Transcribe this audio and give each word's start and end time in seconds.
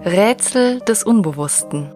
Rätsel 0.00 0.80
des 0.80 1.04
Unbewussten. 1.04 1.94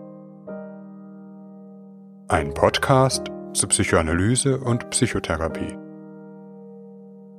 Ein 2.29 2.55
Podcast 2.55 3.27
zu 3.53 3.67
Psychoanalyse 3.67 4.61
und 4.61 4.89
Psychotherapie. 4.91 5.77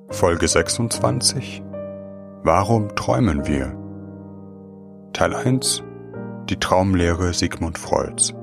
Folge 0.10 0.48
26. 0.48 1.64
Warum 2.44 2.94
träumen 2.96 3.48
wir? 3.48 3.74
Teil 5.14 5.34
1. 5.34 5.81
Die 6.49 6.60
Traumlehre 6.60 7.33
Sigmund 7.33 7.78
Freuds. 7.79 8.33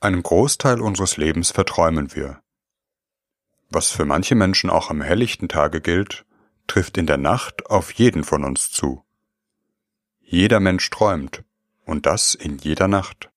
Einen 0.00 0.22
Großteil 0.22 0.82
unseres 0.82 1.16
Lebens 1.16 1.50
verträumen 1.50 2.14
wir. 2.14 2.40
Was 3.70 3.90
für 3.90 4.04
manche 4.04 4.34
Menschen 4.34 4.68
auch 4.68 4.90
am 4.90 5.00
helllichten 5.00 5.48
Tage 5.48 5.80
gilt, 5.80 6.26
trifft 6.66 6.96
in 6.96 7.06
der 7.06 7.18
Nacht 7.18 7.66
auf 7.66 7.92
jeden 7.92 8.24
von 8.24 8.44
uns 8.44 8.70
zu. 8.70 9.04
Jeder 10.20 10.60
Mensch 10.60 10.88
träumt, 10.90 11.44
und 11.84 12.06
das 12.06 12.34
in 12.34 12.58
jeder 12.58 12.88
Nacht. 12.88 13.30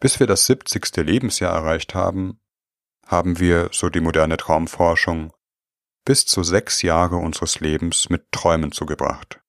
Bis 0.00 0.20
wir 0.20 0.26
das 0.26 0.46
70. 0.46 0.96
Lebensjahr 0.96 1.54
erreicht 1.54 1.94
haben, 1.94 2.40
haben 3.06 3.38
wir, 3.38 3.68
so 3.72 3.90
die 3.90 4.00
moderne 4.00 4.36
Traumforschung, 4.36 5.32
bis 6.04 6.24
zu 6.24 6.42
sechs 6.42 6.82
Jahre 6.82 7.16
unseres 7.16 7.60
Lebens 7.60 8.08
mit 8.08 8.32
Träumen 8.32 8.72
zugebracht. 8.72 9.40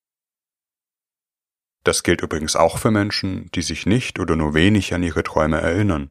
Das 1.84 2.02
gilt 2.02 2.20
übrigens 2.20 2.54
auch 2.54 2.78
für 2.78 2.90
Menschen, 2.90 3.50
die 3.52 3.62
sich 3.62 3.86
nicht 3.86 4.18
oder 4.20 4.36
nur 4.36 4.54
wenig 4.54 4.94
an 4.94 5.02
ihre 5.02 5.22
Träume 5.22 5.60
erinnern. 5.60 6.10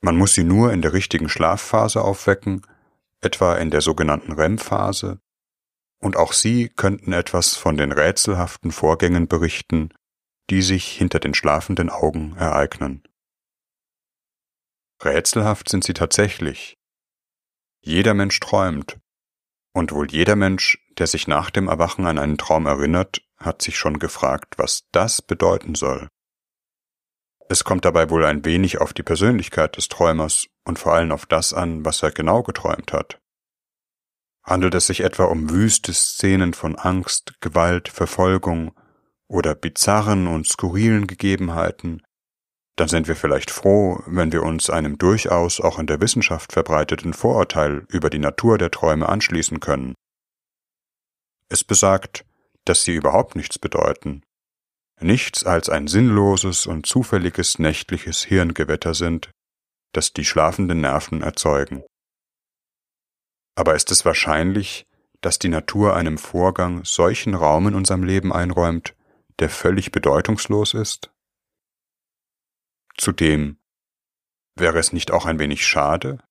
Man 0.00 0.16
muss 0.16 0.34
sie 0.34 0.44
nur 0.44 0.72
in 0.72 0.82
der 0.82 0.92
richtigen 0.92 1.28
Schlafphase 1.28 2.02
aufwecken 2.02 2.62
etwa 3.26 3.56
in 3.56 3.70
der 3.70 3.80
sogenannten 3.80 4.32
REM-Phase, 4.32 5.20
und 6.00 6.16
auch 6.16 6.32
sie 6.32 6.68
könnten 6.68 7.12
etwas 7.12 7.56
von 7.56 7.76
den 7.76 7.92
rätselhaften 7.92 8.70
Vorgängen 8.70 9.26
berichten, 9.28 9.90
die 10.50 10.62
sich 10.62 10.86
hinter 10.86 11.18
den 11.18 11.34
schlafenden 11.34 11.90
Augen 11.90 12.36
ereignen. 12.36 13.02
Rätselhaft 15.02 15.68
sind 15.68 15.84
sie 15.84 15.94
tatsächlich. 15.94 16.78
Jeder 17.82 18.14
Mensch 18.14 18.38
träumt, 18.40 18.98
und 19.74 19.92
wohl 19.92 20.10
jeder 20.10 20.36
Mensch, 20.36 20.78
der 20.98 21.06
sich 21.06 21.28
nach 21.28 21.50
dem 21.50 21.68
Erwachen 21.68 22.06
an 22.06 22.18
einen 22.18 22.38
Traum 22.38 22.66
erinnert, 22.66 23.20
hat 23.36 23.60
sich 23.60 23.76
schon 23.76 23.98
gefragt, 23.98 24.54
was 24.56 24.84
das 24.92 25.20
bedeuten 25.20 25.74
soll. 25.74 26.08
Es 27.48 27.64
kommt 27.64 27.84
dabei 27.84 28.10
wohl 28.10 28.24
ein 28.24 28.44
wenig 28.44 28.80
auf 28.80 28.92
die 28.92 29.02
Persönlichkeit 29.02 29.76
des 29.76 29.88
Träumers 29.88 30.46
und 30.64 30.78
vor 30.78 30.94
allem 30.94 31.12
auf 31.12 31.26
das 31.26 31.52
an, 31.52 31.84
was 31.84 32.02
er 32.02 32.10
genau 32.10 32.42
geträumt 32.42 32.92
hat. 32.92 33.20
Handelt 34.42 34.74
es 34.74 34.86
sich 34.86 35.00
etwa 35.00 35.24
um 35.24 35.50
wüste 35.50 35.92
Szenen 35.92 36.54
von 36.54 36.76
Angst, 36.76 37.34
Gewalt, 37.40 37.88
Verfolgung 37.88 38.72
oder 39.28 39.54
bizarren 39.54 40.26
und 40.26 40.46
skurrilen 40.46 41.06
Gegebenheiten, 41.06 42.02
dann 42.76 42.88
sind 42.88 43.08
wir 43.08 43.16
vielleicht 43.16 43.50
froh, 43.50 44.02
wenn 44.06 44.32
wir 44.32 44.42
uns 44.42 44.68
einem 44.68 44.98
durchaus 44.98 45.60
auch 45.60 45.78
in 45.78 45.86
der 45.86 46.00
Wissenschaft 46.00 46.52
verbreiteten 46.52 47.14
Vorurteil 47.14 47.86
über 47.88 48.10
die 48.10 48.18
Natur 48.18 48.58
der 48.58 48.70
Träume 48.70 49.08
anschließen 49.08 49.60
können. 49.60 49.94
Es 51.48 51.64
besagt, 51.64 52.26
dass 52.66 52.84
sie 52.84 52.94
überhaupt 52.94 53.34
nichts 53.34 53.58
bedeuten, 53.58 54.22
nichts 55.00 55.44
als 55.44 55.68
ein 55.68 55.86
sinnloses 55.86 56.66
und 56.66 56.86
zufälliges 56.86 57.58
nächtliches 57.58 58.22
Hirngewetter 58.22 58.94
sind, 58.94 59.30
das 59.92 60.12
die 60.12 60.24
schlafenden 60.24 60.80
Nerven 60.80 61.22
erzeugen. 61.22 61.84
Aber 63.56 63.74
ist 63.74 63.90
es 63.90 64.04
wahrscheinlich, 64.04 64.86
dass 65.20 65.38
die 65.38 65.48
Natur 65.48 65.96
einem 65.96 66.18
Vorgang 66.18 66.84
solchen 66.84 67.34
Raum 67.34 67.68
in 67.68 67.74
unserem 67.74 68.04
Leben 68.04 68.32
einräumt, 68.32 68.94
der 69.38 69.48
völlig 69.50 69.92
bedeutungslos 69.92 70.74
ist? 70.74 71.10
Zudem, 72.96 73.58
wäre 74.56 74.78
es 74.78 74.92
nicht 74.92 75.10
auch 75.10 75.26
ein 75.26 75.38
wenig 75.38 75.66
schade? 75.66 76.22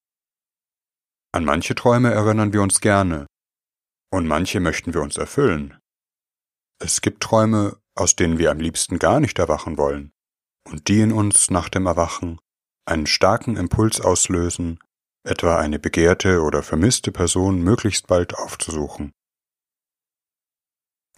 An 1.31 1.45
manche 1.45 1.75
Träume 1.75 2.11
erinnern 2.13 2.53
wir 2.53 2.61
uns 2.61 2.79
gerne, 2.79 3.27
und 4.11 4.27
manche 4.27 4.59
möchten 4.59 4.93
wir 4.93 5.01
uns 5.01 5.17
erfüllen. 5.17 5.77
Es 6.79 7.01
gibt 7.01 7.21
Träume, 7.21 7.77
aus 7.95 8.15
denen 8.15 8.37
wir 8.37 8.51
am 8.51 8.59
liebsten 8.59 8.99
gar 8.99 9.19
nicht 9.19 9.39
erwachen 9.39 9.77
wollen, 9.77 10.11
und 10.67 10.87
die 10.87 10.99
in 10.99 11.11
uns 11.11 11.49
nach 11.49 11.69
dem 11.69 11.85
Erwachen 11.85 12.39
einen 12.85 13.07
starken 13.07 13.55
Impuls 13.55 14.01
auslösen, 14.01 14.79
etwa 15.23 15.57
eine 15.57 15.79
begehrte 15.79 16.41
oder 16.41 16.61
vermisste 16.61 17.11
Person 17.11 17.61
möglichst 17.61 18.07
bald 18.07 18.35
aufzusuchen. 18.35 19.11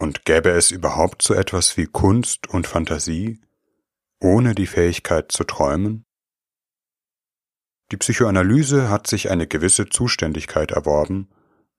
Und 0.00 0.24
gäbe 0.24 0.50
es 0.50 0.70
überhaupt 0.70 1.22
so 1.22 1.34
etwas 1.34 1.76
wie 1.76 1.86
Kunst 1.86 2.46
und 2.48 2.66
Fantasie, 2.66 3.40
ohne 4.20 4.54
die 4.54 4.66
Fähigkeit 4.66 5.32
zu 5.32 5.44
träumen? 5.44 6.04
Die 7.90 7.96
Psychoanalyse 7.96 8.90
hat 8.90 9.06
sich 9.06 9.30
eine 9.30 9.46
gewisse 9.46 9.88
Zuständigkeit 9.88 10.70
erworben, 10.70 11.28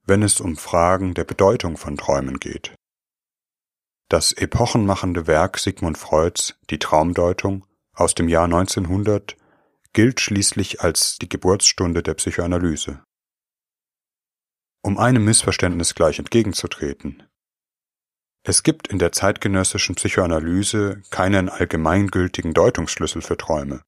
wenn 0.04 0.24
es 0.24 0.40
um 0.40 0.58
Fragen 0.58 1.14
der 1.14 1.24
Bedeutung 1.24 1.78
von 1.78 1.98
Träumen 1.98 2.40
geht. 2.40 2.76
Das 4.10 4.34
epochenmachende 4.34 5.28
Werk 5.28 5.60
Sigmund 5.60 5.96
Freuds, 5.96 6.56
die 6.72 6.80
Traumdeutung, 6.80 7.66
aus 7.94 8.16
dem 8.16 8.28
Jahr 8.28 8.46
1900, 8.46 9.38
gilt 9.94 10.20
schließlich 10.20 10.82
als 10.82 11.20
die 11.20 11.30
Geburtsstunde 11.30 12.02
der 12.02 12.16
Psychoanalyse. 12.16 13.04
Um 14.82 14.98
einem 14.98 15.26
Missverständnis 15.26 15.94
gleich 15.94 16.18
entgegenzutreten. 16.18 17.22
Es 18.44 18.64
gibt 18.64 18.88
in 18.88 18.98
der 18.98 19.12
zeitgenössischen 19.12 19.94
Psychoanalyse 19.94 21.04
keinen 21.12 21.48
allgemeingültigen 21.48 22.56
Deutungsschlüssel 22.56 23.22
für 23.22 23.38
Träume. 23.38 23.84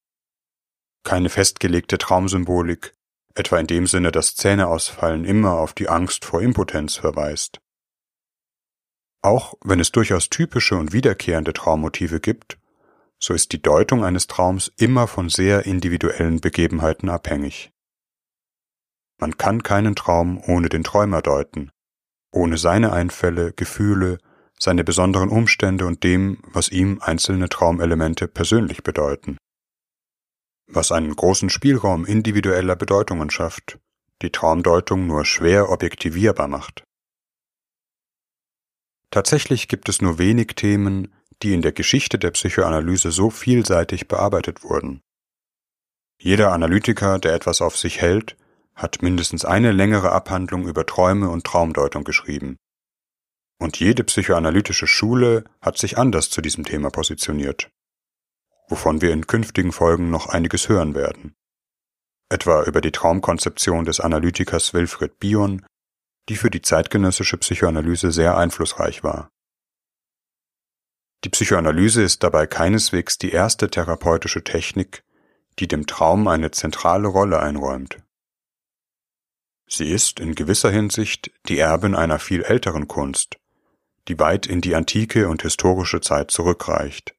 Keine 1.02 1.30
festgelegte 1.30 1.98
Traumsymbolik, 1.98 2.94
etwa 3.34 3.58
in 3.58 3.66
dem 3.66 3.88
Sinne, 3.88 4.12
dass 4.12 4.36
Zähneausfallen 4.36 5.24
immer 5.24 5.58
auf 5.58 5.72
die 5.72 5.88
Angst 5.88 6.24
vor 6.24 6.42
Impotenz 6.42 6.94
verweist. 6.96 7.61
Auch 9.22 9.54
wenn 9.64 9.78
es 9.78 9.92
durchaus 9.92 10.28
typische 10.30 10.76
und 10.76 10.92
wiederkehrende 10.92 11.52
Traummotive 11.52 12.18
gibt, 12.18 12.58
so 13.20 13.34
ist 13.34 13.52
die 13.52 13.62
Deutung 13.62 14.04
eines 14.04 14.26
Traums 14.26 14.72
immer 14.76 15.06
von 15.06 15.28
sehr 15.28 15.64
individuellen 15.64 16.40
Begebenheiten 16.40 17.08
abhängig. 17.08 17.70
Man 19.20 19.38
kann 19.38 19.62
keinen 19.62 19.94
Traum 19.94 20.42
ohne 20.48 20.68
den 20.68 20.82
Träumer 20.82 21.22
deuten, 21.22 21.70
ohne 22.32 22.58
seine 22.58 22.92
Einfälle, 22.92 23.52
Gefühle, 23.52 24.18
seine 24.58 24.82
besonderen 24.82 25.28
Umstände 25.28 25.86
und 25.86 26.02
dem, 26.02 26.42
was 26.48 26.68
ihm 26.68 27.00
einzelne 27.00 27.48
Traumelemente 27.48 28.26
persönlich 28.26 28.82
bedeuten. 28.82 29.38
Was 30.66 30.90
einen 30.90 31.14
großen 31.14 31.50
Spielraum 31.50 32.04
individueller 32.04 32.74
Bedeutungen 32.74 33.30
schafft, 33.30 33.78
die 34.22 34.30
Traumdeutung 34.30 35.06
nur 35.06 35.24
schwer 35.24 35.70
objektivierbar 35.70 36.48
macht. 36.48 36.82
Tatsächlich 39.12 39.68
gibt 39.68 39.90
es 39.90 40.00
nur 40.00 40.18
wenig 40.18 40.54
Themen, 40.56 41.12
die 41.42 41.52
in 41.52 41.60
der 41.60 41.72
Geschichte 41.72 42.18
der 42.18 42.30
Psychoanalyse 42.30 43.10
so 43.10 43.28
vielseitig 43.28 44.08
bearbeitet 44.08 44.64
wurden. 44.64 45.02
Jeder 46.18 46.52
Analytiker, 46.52 47.18
der 47.18 47.34
etwas 47.34 47.60
auf 47.60 47.76
sich 47.76 48.00
hält, 48.00 48.38
hat 48.74 49.02
mindestens 49.02 49.44
eine 49.44 49.70
längere 49.70 50.12
Abhandlung 50.12 50.66
über 50.66 50.86
Träume 50.86 51.28
und 51.28 51.44
Traumdeutung 51.44 52.04
geschrieben. 52.04 52.56
Und 53.58 53.78
jede 53.78 54.02
psychoanalytische 54.02 54.86
Schule 54.86 55.44
hat 55.60 55.76
sich 55.76 55.98
anders 55.98 56.30
zu 56.30 56.40
diesem 56.40 56.64
Thema 56.64 56.88
positioniert, 56.90 57.70
wovon 58.68 59.02
wir 59.02 59.12
in 59.12 59.26
künftigen 59.26 59.72
Folgen 59.72 60.08
noch 60.08 60.26
einiges 60.26 60.70
hören 60.70 60.94
werden. 60.94 61.34
Etwa 62.30 62.64
über 62.64 62.80
die 62.80 62.92
Traumkonzeption 62.92 63.84
des 63.84 64.00
Analytikers 64.00 64.72
Wilfried 64.72 65.18
Bion 65.18 65.66
die 66.28 66.36
für 66.36 66.50
die 66.50 66.62
zeitgenössische 66.62 67.36
Psychoanalyse 67.38 68.12
sehr 68.12 68.36
einflussreich 68.36 69.02
war. 69.02 69.30
Die 71.24 71.28
Psychoanalyse 71.28 72.02
ist 72.02 72.22
dabei 72.22 72.46
keineswegs 72.46 73.18
die 73.18 73.30
erste 73.30 73.70
therapeutische 73.70 74.42
Technik, 74.42 75.04
die 75.58 75.68
dem 75.68 75.86
Traum 75.86 76.26
eine 76.26 76.50
zentrale 76.50 77.08
Rolle 77.08 77.40
einräumt. 77.40 78.02
Sie 79.68 79.90
ist 79.90 80.20
in 80.20 80.34
gewisser 80.34 80.70
Hinsicht 80.70 81.30
die 81.48 81.58
Erbin 81.58 81.94
einer 81.94 82.18
viel 82.18 82.42
älteren 82.42 82.88
Kunst, 82.88 83.38
die 84.08 84.18
weit 84.18 84.46
in 84.46 84.60
die 84.60 84.74
antike 84.74 85.28
und 85.28 85.42
historische 85.42 86.00
Zeit 86.00 86.30
zurückreicht, 86.30 87.14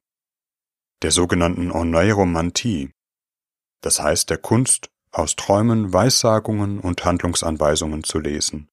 der 1.02 1.12
sogenannten 1.12 1.72
Oneiromantie, 1.72 2.92
das 3.82 4.02
heißt 4.02 4.30
der 4.30 4.38
Kunst, 4.38 4.90
aus 5.12 5.36
Träumen 5.36 5.94
Weissagungen 5.94 6.80
und 6.80 7.06
Handlungsanweisungen 7.06 8.04
zu 8.04 8.20
lesen. 8.20 8.70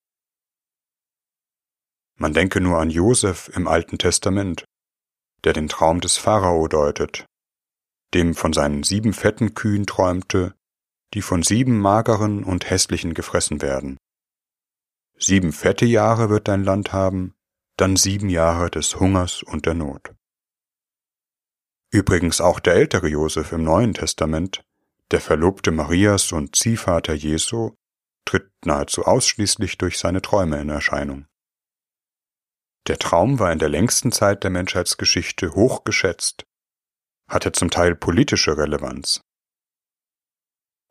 Man 2.21 2.35
denke 2.35 2.61
nur 2.61 2.79
an 2.79 2.91
Josef 2.91 3.51
im 3.55 3.67
Alten 3.67 3.97
Testament, 3.97 4.67
der 5.43 5.55
den 5.55 5.69
Traum 5.69 6.03
des 6.03 6.19
Pharao 6.19 6.69
deutet, 6.69 7.25
dem 8.13 8.35
von 8.35 8.53
seinen 8.53 8.83
sieben 8.83 9.15
fetten 9.15 9.55
Kühen 9.55 9.87
träumte, 9.87 10.55
die 11.15 11.23
von 11.23 11.43
sieben 11.43 11.79
mageren 11.81 12.45
und 12.45 12.69
hässlichen 12.69 13.15
gefressen 13.15 13.63
werden. 13.63 13.97
Sieben 15.19 15.55
fette 15.55 15.87
Jahre 15.87 16.29
wird 16.29 16.47
dein 16.47 16.63
Land 16.63 16.93
haben, 16.93 17.33
dann 17.79 17.97
sieben 17.97 18.29
Jahre 18.29 18.71
des 18.71 19.01
Hungers 19.01 19.43
und 19.43 19.65
der 19.65 19.73
Not. 19.73 20.15
Übrigens 21.91 22.43
auch 22.43 22.61
der 22.61 22.75
ältere 22.75 23.09
Josef 23.09 23.51
im 23.53 23.65
Neuen 23.65 23.95
Testament, 23.95 24.61
der 25.11 25.23
Verlobte 25.23 25.71
Marias 25.71 26.33
und 26.33 26.55
Ziehvater 26.55 27.15
Jesu, 27.15 27.73
tritt 28.27 28.51
nahezu 28.67 29.05
ausschließlich 29.05 29.79
durch 29.79 29.99
seine 29.99 30.21
Träume 30.21 30.61
in 30.61 30.69
Erscheinung. 30.69 31.25
Der 32.87 32.99
Traum 32.99 33.39
war 33.39 33.53
in 33.53 33.59
der 33.59 33.69
längsten 33.69 34.11
Zeit 34.13 34.43
der 34.43 34.51
Menschheitsgeschichte 34.51 35.55
hoch 35.55 35.85
geschätzt, 35.85 36.45
hatte 37.29 37.53
zum 37.53 37.71
Teil 37.71 37.95
politische 37.95 38.57
Relevanz. 38.57 39.21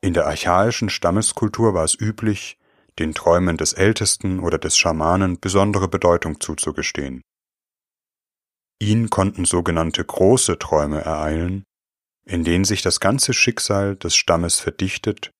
In 0.02 0.14
der 0.14 0.28
archaischen 0.28 0.90
Stammeskultur 0.90 1.74
war 1.74 1.84
es 1.84 2.00
üblich, 2.00 2.58
den 3.00 3.14
Träumen 3.14 3.58
des 3.58 3.74
Ältesten 3.74 4.40
oder 4.40 4.58
des 4.58 4.78
Schamanen 4.78 5.40
besondere 5.40 5.88
Bedeutung 5.88 6.40
zuzugestehen. 6.40 7.22
Ihn 8.82 9.10
konnten 9.10 9.46
sogenannte 9.46 10.04
große 10.04 10.58
Träume 10.58 11.02
ereilen, 11.02 11.64
in 12.26 12.44
denen 12.44 12.66
sich 12.66 12.82
das 12.82 13.00
ganze 13.00 13.34
Schicksal 13.34 13.96
des 13.98 14.16
Stammes 14.16 14.60
verdichtet 14.60 15.32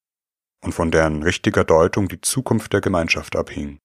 und 0.62 0.74
von 0.74 0.92
deren 0.92 1.24
richtiger 1.24 1.64
Deutung 1.64 2.10
die 2.10 2.20
Zukunft 2.20 2.74
der 2.74 2.82
Gemeinschaft 2.82 3.36
abhing. 3.36 3.80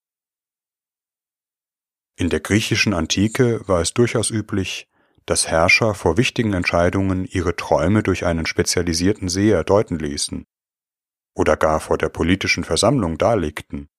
In 2.17 2.29
der 2.29 2.39
griechischen 2.39 2.93
Antike 2.93 3.67
war 3.67 3.81
es 3.81 3.93
durchaus 3.93 4.31
üblich, 4.31 4.87
dass 5.25 5.47
Herrscher 5.47 5.93
vor 5.93 6.17
wichtigen 6.17 6.53
Entscheidungen 6.53 7.25
ihre 7.25 7.55
Träume 7.55 8.03
durch 8.03 8.25
einen 8.25 8.45
spezialisierten 8.45 9.27
Seher 9.27 9.63
deuten 9.63 9.99
ließen 9.99 10.45
oder 11.35 11.57
gar 11.57 11.79
vor 11.79 11.97
der 11.97 12.09
politischen 12.09 12.63
Versammlung 12.63 13.17
darlegten. 13.17 13.89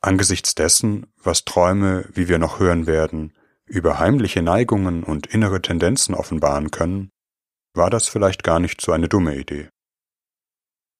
Angesichts 0.00 0.54
dessen, 0.54 1.12
was 1.16 1.44
Träume, 1.44 2.08
wie 2.12 2.28
wir 2.28 2.38
noch 2.38 2.60
hören 2.60 2.86
werden, 2.86 3.32
über 3.66 3.98
heimliche 3.98 4.42
Neigungen 4.42 5.02
und 5.02 5.26
innere 5.26 5.62
Tendenzen 5.62 6.14
offenbaren 6.14 6.70
können, 6.70 7.10
war 7.74 7.90
das 7.90 8.08
vielleicht 8.08 8.44
gar 8.44 8.60
nicht 8.60 8.80
so 8.80 8.92
eine 8.92 9.08
dumme 9.08 9.36
Idee. 9.36 9.68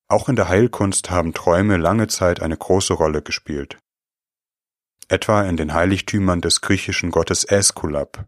Auch 0.08 0.28
in 0.28 0.36
der 0.36 0.48
Heilkunst 0.48 1.10
haben 1.10 1.32
Träume 1.32 1.76
lange 1.76 2.08
Zeit 2.08 2.40
eine 2.40 2.56
große 2.56 2.94
Rolle 2.94 3.22
gespielt. 3.22 3.78
Etwa 5.12 5.42
in 5.42 5.58
den 5.58 5.74
Heiligtümern 5.74 6.40
des 6.40 6.62
griechischen 6.62 7.10
Gottes 7.10 7.44
Äskulap, 7.44 8.26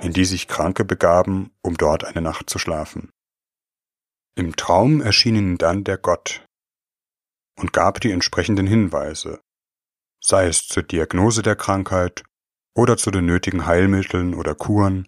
in 0.00 0.14
die 0.14 0.24
sich 0.24 0.48
Kranke 0.48 0.86
begaben, 0.86 1.50
um 1.60 1.76
dort 1.76 2.02
eine 2.02 2.22
Nacht 2.22 2.48
zu 2.48 2.58
schlafen. 2.58 3.10
Im 4.34 4.56
Traum 4.56 5.02
erschien 5.02 5.36
ihnen 5.36 5.58
dann 5.58 5.84
der 5.84 5.98
Gott 5.98 6.46
und 7.58 7.74
gab 7.74 8.00
die 8.00 8.10
entsprechenden 8.10 8.66
Hinweise, 8.66 9.42
sei 10.24 10.46
es 10.46 10.66
zur 10.66 10.82
Diagnose 10.82 11.42
der 11.42 11.56
Krankheit 11.56 12.24
oder 12.74 12.96
zu 12.96 13.10
den 13.10 13.26
nötigen 13.26 13.66
Heilmitteln 13.66 14.32
oder 14.32 14.54
Kuren, 14.54 15.06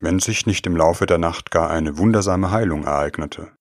wenn 0.00 0.18
sich 0.18 0.44
nicht 0.44 0.66
im 0.66 0.76
Laufe 0.76 1.06
der 1.06 1.16
Nacht 1.16 1.50
gar 1.50 1.70
eine 1.70 1.96
wundersame 1.96 2.50
Heilung 2.50 2.84
ereignete. 2.84 3.56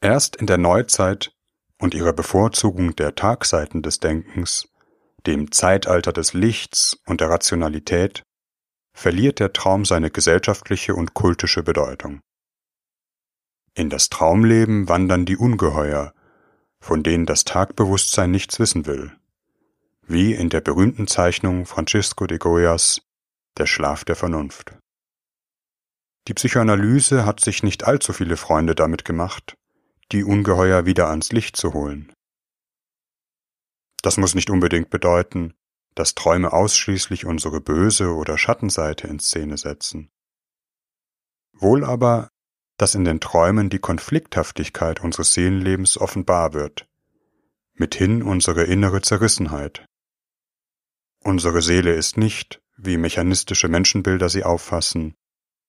Erst 0.00 0.36
in 0.36 0.46
der 0.46 0.56
Neuzeit 0.56 1.36
und 1.82 1.92
ihrer 1.92 2.14
Bevorzugung 2.14 2.96
der 2.96 3.14
Tagseiten 3.14 3.82
des 3.82 4.00
Denkens, 4.00 4.70
dem 5.26 5.52
Zeitalter 5.52 6.12
des 6.12 6.32
Lichts 6.32 6.98
und 7.06 7.20
der 7.20 7.30
Rationalität, 7.30 8.22
verliert 8.94 9.40
der 9.40 9.52
Traum 9.52 9.84
seine 9.84 10.10
gesellschaftliche 10.10 10.94
und 10.94 11.14
kultische 11.14 11.62
Bedeutung. 11.62 12.20
In 13.74 13.90
das 13.90 14.08
Traumleben 14.08 14.88
wandern 14.88 15.26
die 15.26 15.36
Ungeheuer, 15.36 16.14
von 16.80 17.02
denen 17.02 17.26
das 17.26 17.44
Tagbewusstsein 17.44 18.30
nichts 18.30 18.58
wissen 18.58 18.86
will, 18.86 19.12
wie 20.06 20.32
in 20.32 20.48
der 20.48 20.62
berühmten 20.62 21.06
Zeichnung 21.06 21.66
Francisco 21.66 22.26
de 22.26 22.38
Goyas 22.38 23.02
Der 23.58 23.66
Schlaf 23.66 24.04
der 24.04 24.16
Vernunft. 24.16 24.74
Die 26.28 26.34
Psychoanalyse 26.34 27.26
hat 27.26 27.40
sich 27.40 27.62
nicht 27.62 27.84
allzu 27.84 28.12
viele 28.12 28.36
Freunde 28.36 28.74
damit 28.74 29.04
gemacht, 29.04 29.56
die 30.12 30.24
Ungeheuer 30.24 30.86
wieder 30.86 31.08
ans 31.08 31.32
Licht 31.32 31.56
zu 31.56 31.74
holen. 31.74 32.12
Das 34.06 34.18
muss 34.18 34.36
nicht 34.36 34.50
unbedingt 34.50 34.88
bedeuten, 34.88 35.54
dass 35.96 36.14
Träume 36.14 36.52
ausschließlich 36.52 37.26
unsere 37.26 37.60
böse 37.60 38.14
oder 38.14 38.38
Schattenseite 38.38 39.08
in 39.08 39.18
Szene 39.18 39.56
setzen. 39.56 40.12
Wohl 41.52 41.84
aber, 41.84 42.30
dass 42.76 42.94
in 42.94 43.04
den 43.04 43.18
Träumen 43.18 43.68
die 43.68 43.80
Konflikthaftigkeit 43.80 45.02
unseres 45.02 45.32
Seelenlebens 45.32 45.98
offenbar 45.98 46.54
wird, 46.54 46.86
mithin 47.74 48.22
unsere 48.22 48.62
innere 48.62 49.02
Zerrissenheit. 49.02 49.84
Unsere 51.24 51.60
Seele 51.60 51.92
ist 51.92 52.16
nicht, 52.16 52.60
wie 52.76 52.98
mechanistische 52.98 53.66
Menschenbilder 53.66 54.28
sie 54.28 54.44
auffassen, 54.44 55.16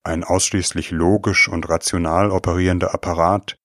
ein 0.03 0.23
ausschließlich 0.23 0.91
logisch 0.91 1.49
und 1.49 1.67
rational 1.67 2.29
operierender 2.29 2.93
Apparat, 2.93 3.57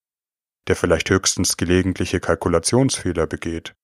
der 0.66 0.76
vielleicht 0.76 1.10
höchstens 1.10 1.58
gelegentliche 1.58 2.20
Kalkulationsfehler 2.20 3.26
begeht, 3.26 3.74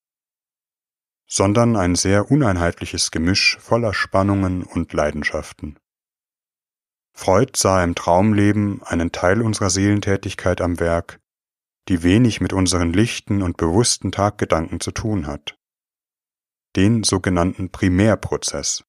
sondern 1.29 1.77
ein 1.77 1.95
sehr 1.95 2.31
uneinheitliches 2.31 3.11
Gemisch 3.11 3.59
voller 3.61 3.93
Spannungen 3.93 4.63
und 4.63 4.93
Leidenschaften. 4.95 5.79
Freud 7.13 7.53
sah 7.57 7.85
im 7.85 7.95
Traumleben 7.95 8.83
einen 8.83 9.13
Teil 9.13 9.43
unserer 9.43 9.71
Seelentätigkeit 9.71 10.61
am 10.61 10.81
Werk, 10.81 11.21
die 11.89 12.03
wenig 12.03 12.41
mit 12.41 12.53
unseren 12.53 12.93
lichten 12.93 13.43
und 13.43 13.57
bewussten 13.57 14.11
Taggedanken 14.11 14.81
zu 14.81 14.91
tun 14.91 15.27
hat. 15.27 15.59
Den 16.77 17.03
sogenannten 17.03 17.71
Primärprozess. 17.71 18.85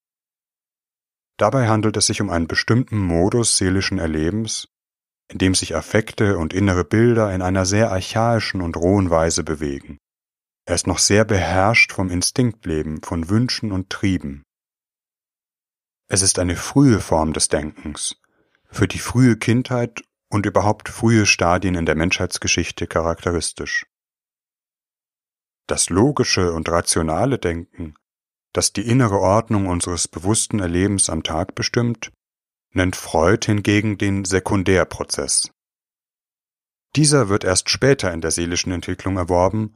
Dabei 1.37 1.67
handelt 1.67 1.97
es 1.97 2.07
sich 2.07 2.21
um 2.21 2.29
einen 2.29 2.47
bestimmten 2.47 2.99
Modus 2.99 3.57
seelischen 3.57 3.97
Erlebens, 3.97 4.67
in 5.31 5.39
dem 5.39 5.55
sich 5.55 5.75
Affekte 5.75 6.37
und 6.37 6.53
innere 6.53 6.83
Bilder 6.83 7.33
in 7.33 7.41
einer 7.41 7.65
sehr 7.65 7.91
archaischen 7.91 8.61
und 8.61 8.77
rohen 8.77 9.09
Weise 9.09 9.43
bewegen. 9.43 9.97
Er 10.69 10.75
ist 10.75 10.85
noch 10.85 10.99
sehr 10.99 11.25
beherrscht 11.25 11.93
vom 11.93 12.11
Instinktleben, 12.11 13.01
von 13.01 13.27
Wünschen 13.27 13.71
und 13.71 13.89
Trieben. 13.89 14.43
Es 16.07 16.21
ist 16.21 16.37
eine 16.37 16.55
frühe 16.55 16.99
Form 16.99 17.33
des 17.33 17.47
Denkens, 17.47 18.17
für 18.69 18.87
die 18.87 18.99
frühe 18.99 19.35
Kindheit 19.35 20.03
und 20.29 20.45
überhaupt 20.45 20.87
frühe 20.87 21.25
Stadien 21.25 21.73
in 21.73 21.87
der 21.87 21.95
Menschheitsgeschichte 21.95 22.85
charakteristisch. 22.85 23.87
Das 25.65 25.89
logische 25.89 26.53
und 26.53 26.69
rationale 26.69 27.39
Denken, 27.39 27.95
das 28.53 28.71
die 28.71 28.87
innere 28.87 29.17
Ordnung 29.17 29.65
unseres 29.65 30.07
bewussten 30.07 30.59
Erlebens 30.59 31.09
am 31.09 31.23
Tag 31.23 31.55
bestimmt, 31.55 32.11
nennt 32.73 32.95
Freud 32.95 33.43
hingegen 33.43 33.97
den 33.97 34.23
Sekundärprozess. 34.23 35.49
Dieser 36.95 37.27
wird 37.27 37.43
erst 37.43 37.71
später 37.71 38.13
in 38.13 38.21
der 38.21 38.29
seelischen 38.29 38.71
Entwicklung 38.71 39.17
erworben, 39.17 39.75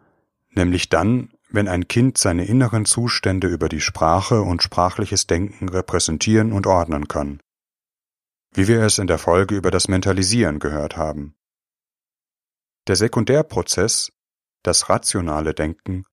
nämlich 0.55 0.89
dann, 0.89 1.33
wenn 1.49 1.67
ein 1.67 1.87
Kind 1.87 2.17
seine 2.17 2.45
inneren 2.45 2.85
Zustände 2.85 3.47
über 3.47 3.69
die 3.69 3.81
Sprache 3.81 4.41
und 4.41 4.63
sprachliches 4.63 5.27
Denken 5.27 5.69
repräsentieren 5.69 6.51
und 6.51 6.65
ordnen 6.65 7.07
kann, 7.07 7.41
wie 8.53 8.67
wir 8.67 8.81
es 8.81 8.97
in 8.97 9.07
der 9.07 9.19
Folge 9.19 9.55
über 9.55 9.71
das 9.71 9.87
Mentalisieren 9.87 10.59
gehört 10.59 10.97
haben. 10.97 11.35
Der 12.87 12.95
Sekundärprozess, 12.95 14.11
das 14.63 14.89
rationale 14.89 15.53
Denken, 15.53 16.05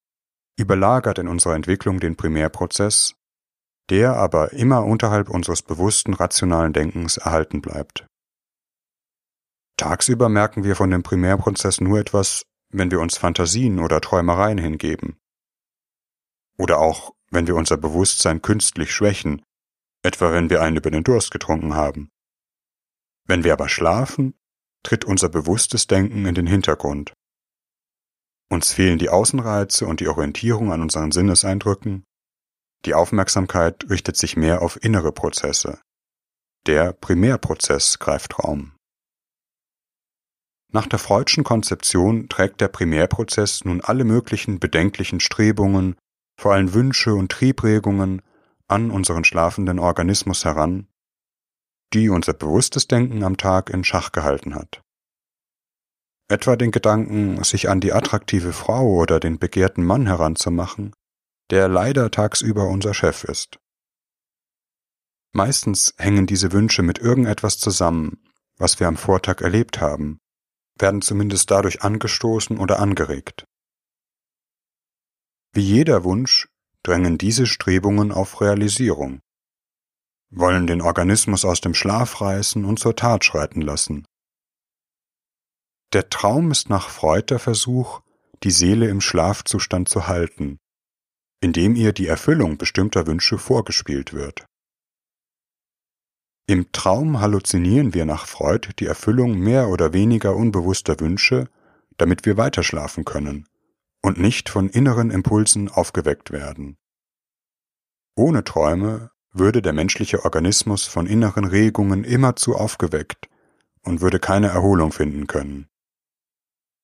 überlagert 0.57 1.17
in 1.17 1.27
unserer 1.27 1.55
Entwicklung 1.55 1.99
den 1.99 2.15
Primärprozess, 2.15 3.15
der 3.89 4.15
aber 4.15 4.53
immer 4.53 4.85
unterhalb 4.85 5.29
unseres 5.29 5.63
bewussten 5.63 6.13
rationalen 6.13 6.71
Denkens 6.71 7.17
erhalten 7.17 7.61
bleibt. 7.61 8.05
Tagsüber 9.77 10.29
merken 10.29 10.63
wir 10.63 10.75
von 10.75 10.91
dem 10.91 11.01
Primärprozess 11.01 11.81
nur 11.81 11.99
etwas, 11.99 12.43
wenn 12.71 12.91
wir 12.91 12.99
uns 12.99 13.17
Fantasien 13.17 13.79
oder 13.79 14.01
Träumereien 14.01 14.57
hingeben. 14.57 15.17
Oder 16.57 16.79
auch, 16.79 17.13
wenn 17.29 17.47
wir 17.47 17.55
unser 17.55 17.77
Bewusstsein 17.77 18.41
künstlich 18.41 18.93
schwächen, 18.93 19.41
etwa 20.03 20.31
wenn 20.31 20.49
wir 20.49 20.61
einen 20.61 20.77
über 20.77 20.91
den 20.91 21.03
Durst 21.03 21.31
getrunken 21.31 21.75
haben. 21.75 22.09
Wenn 23.25 23.43
wir 23.43 23.53
aber 23.53 23.69
schlafen, 23.69 24.33
tritt 24.83 25.05
unser 25.05 25.29
bewusstes 25.29 25.87
Denken 25.87 26.25
in 26.25 26.35
den 26.35 26.47
Hintergrund. 26.47 27.13
Uns 28.49 28.73
fehlen 28.73 28.99
die 28.99 29.09
Außenreize 29.09 29.85
und 29.85 29.99
die 29.99 30.07
Orientierung 30.07 30.73
an 30.73 30.81
unseren 30.81 31.11
Sinneseindrücken. 31.11 32.03
Die 32.85 32.93
Aufmerksamkeit 32.93 33.89
richtet 33.89 34.17
sich 34.17 34.35
mehr 34.35 34.61
auf 34.61 34.83
innere 34.83 35.11
Prozesse. 35.11 35.79
Der 36.65 36.93
Primärprozess 36.93 37.99
greift 37.99 38.39
Raum. 38.39 38.73
Nach 40.73 40.87
der 40.87 40.99
Freudschen 40.99 41.43
Konzeption 41.43 42.29
trägt 42.29 42.61
der 42.61 42.69
Primärprozess 42.69 43.65
nun 43.65 43.81
alle 43.81 44.05
möglichen 44.05 44.59
bedenklichen 44.59 45.19
Strebungen 45.19 45.95
vor 46.39 46.53
allem 46.53 46.73
Wünsche 46.73 47.13
und 47.13 47.31
Triebregungen 47.31 48.21
an 48.67 48.89
unseren 48.89 49.25
schlafenden 49.25 49.79
Organismus 49.79 50.45
heran, 50.45 50.87
die 51.93 52.07
unser 52.09 52.33
bewusstes 52.33 52.87
Denken 52.87 53.23
am 53.23 53.35
Tag 53.35 53.69
in 53.69 53.83
Schach 53.83 54.13
gehalten 54.13 54.55
hat. 54.55 54.81
etwa 56.29 56.55
den 56.55 56.71
Gedanken, 56.71 57.43
sich 57.43 57.67
an 57.69 57.81
die 57.81 57.91
attraktive 57.91 58.53
Frau 58.53 58.87
oder 58.95 59.19
den 59.19 59.37
begehrten 59.37 59.83
Mann 59.83 60.07
heranzumachen, 60.07 60.95
der 61.49 61.67
leider 61.67 62.09
tagsüber 62.09 62.69
unser 62.69 62.93
Chef 62.93 63.25
ist. 63.25 63.59
Meistens 65.33 65.93
hängen 65.97 66.27
diese 66.27 66.53
Wünsche 66.53 66.83
mit 66.83 66.99
irgendetwas 66.99 67.57
zusammen, 67.57 68.23
was 68.57 68.79
wir 68.79 68.87
am 68.87 68.95
Vortag 68.95 69.41
erlebt 69.41 69.81
haben, 69.81 70.20
werden 70.81 71.01
zumindest 71.01 71.51
dadurch 71.51 71.83
angestoßen 71.83 72.57
oder 72.57 72.79
angeregt. 72.79 73.45
Wie 75.53 75.61
jeder 75.61 76.03
Wunsch 76.03 76.47
drängen 76.83 77.17
diese 77.17 77.45
Strebungen 77.45 78.11
auf 78.11 78.41
Realisierung, 78.41 79.19
wollen 80.29 80.65
den 80.65 80.81
Organismus 80.81 81.45
aus 81.45 81.61
dem 81.61 81.73
Schlaf 81.73 82.21
reißen 82.21 82.63
und 82.65 82.79
zur 82.79 82.95
Tat 82.95 83.25
schreiten 83.25 83.61
lassen. 83.61 84.05
Der 85.93 86.09
Traum 86.09 86.51
ist 86.51 86.69
nach 86.69 86.89
Freud 86.89 87.25
der 87.29 87.39
Versuch, 87.39 88.01
die 88.43 88.51
Seele 88.51 88.87
im 88.87 89.01
Schlafzustand 89.01 89.89
zu 89.89 90.07
halten, 90.07 90.57
indem 91.41 91.75
ihr 91.75 91.91
die 91.91 92.07
Erfüllung 92.07 92.57
bestimmter 92.57 93.07
Wünsche 93.07 93.37
vorgespielt 93.37 94.13
wird. 94.13 94.45
Im 96.51 96.69
Traum 96.73 97.21
halluzinieren 97.21 97.93
wir 97.93 98.03
nach 98.03 98.27
Freud 98.27 98.71
die 98.77 98.85
Erfüllung 98.85 99.39
mehr 99.39 99.69
oder 99.69 99.93
weniger 99.93 100.35
unbewusster 100.35 100.99
Wünsche, 100.99 101.47
damit 101.95 102.25
wir 102.25 102.35
weiterschlafen 102.35 103.05
können 103.05 103.47
und 104.01 104.19
nicht 104.19 104.49
von 104.49 104.67
inneren 104.67 105.11
Impulsen 105.11 105.69
aufgeweckt 105.69 106.31
werden. 106.31 106.77
Ohne 108.17 108.43
Träume 108.43 109.11
würde 109.31 109.61
der 109.61 109.71
menschliche 109.71 110.25
Organismus 110.25 110.87
von 110.87 111.07
inneren 111.07 111.45
Regungen 111.45 112.03
immerzu 112.03 112.53
aufgeweckt 112.53 113.29
und 113.83 114.01
würde 114.01 114.19
keine 114.19 114.49
Erholung 114.49 114.91
finden 114.91 115.27
können. 115.27 115.69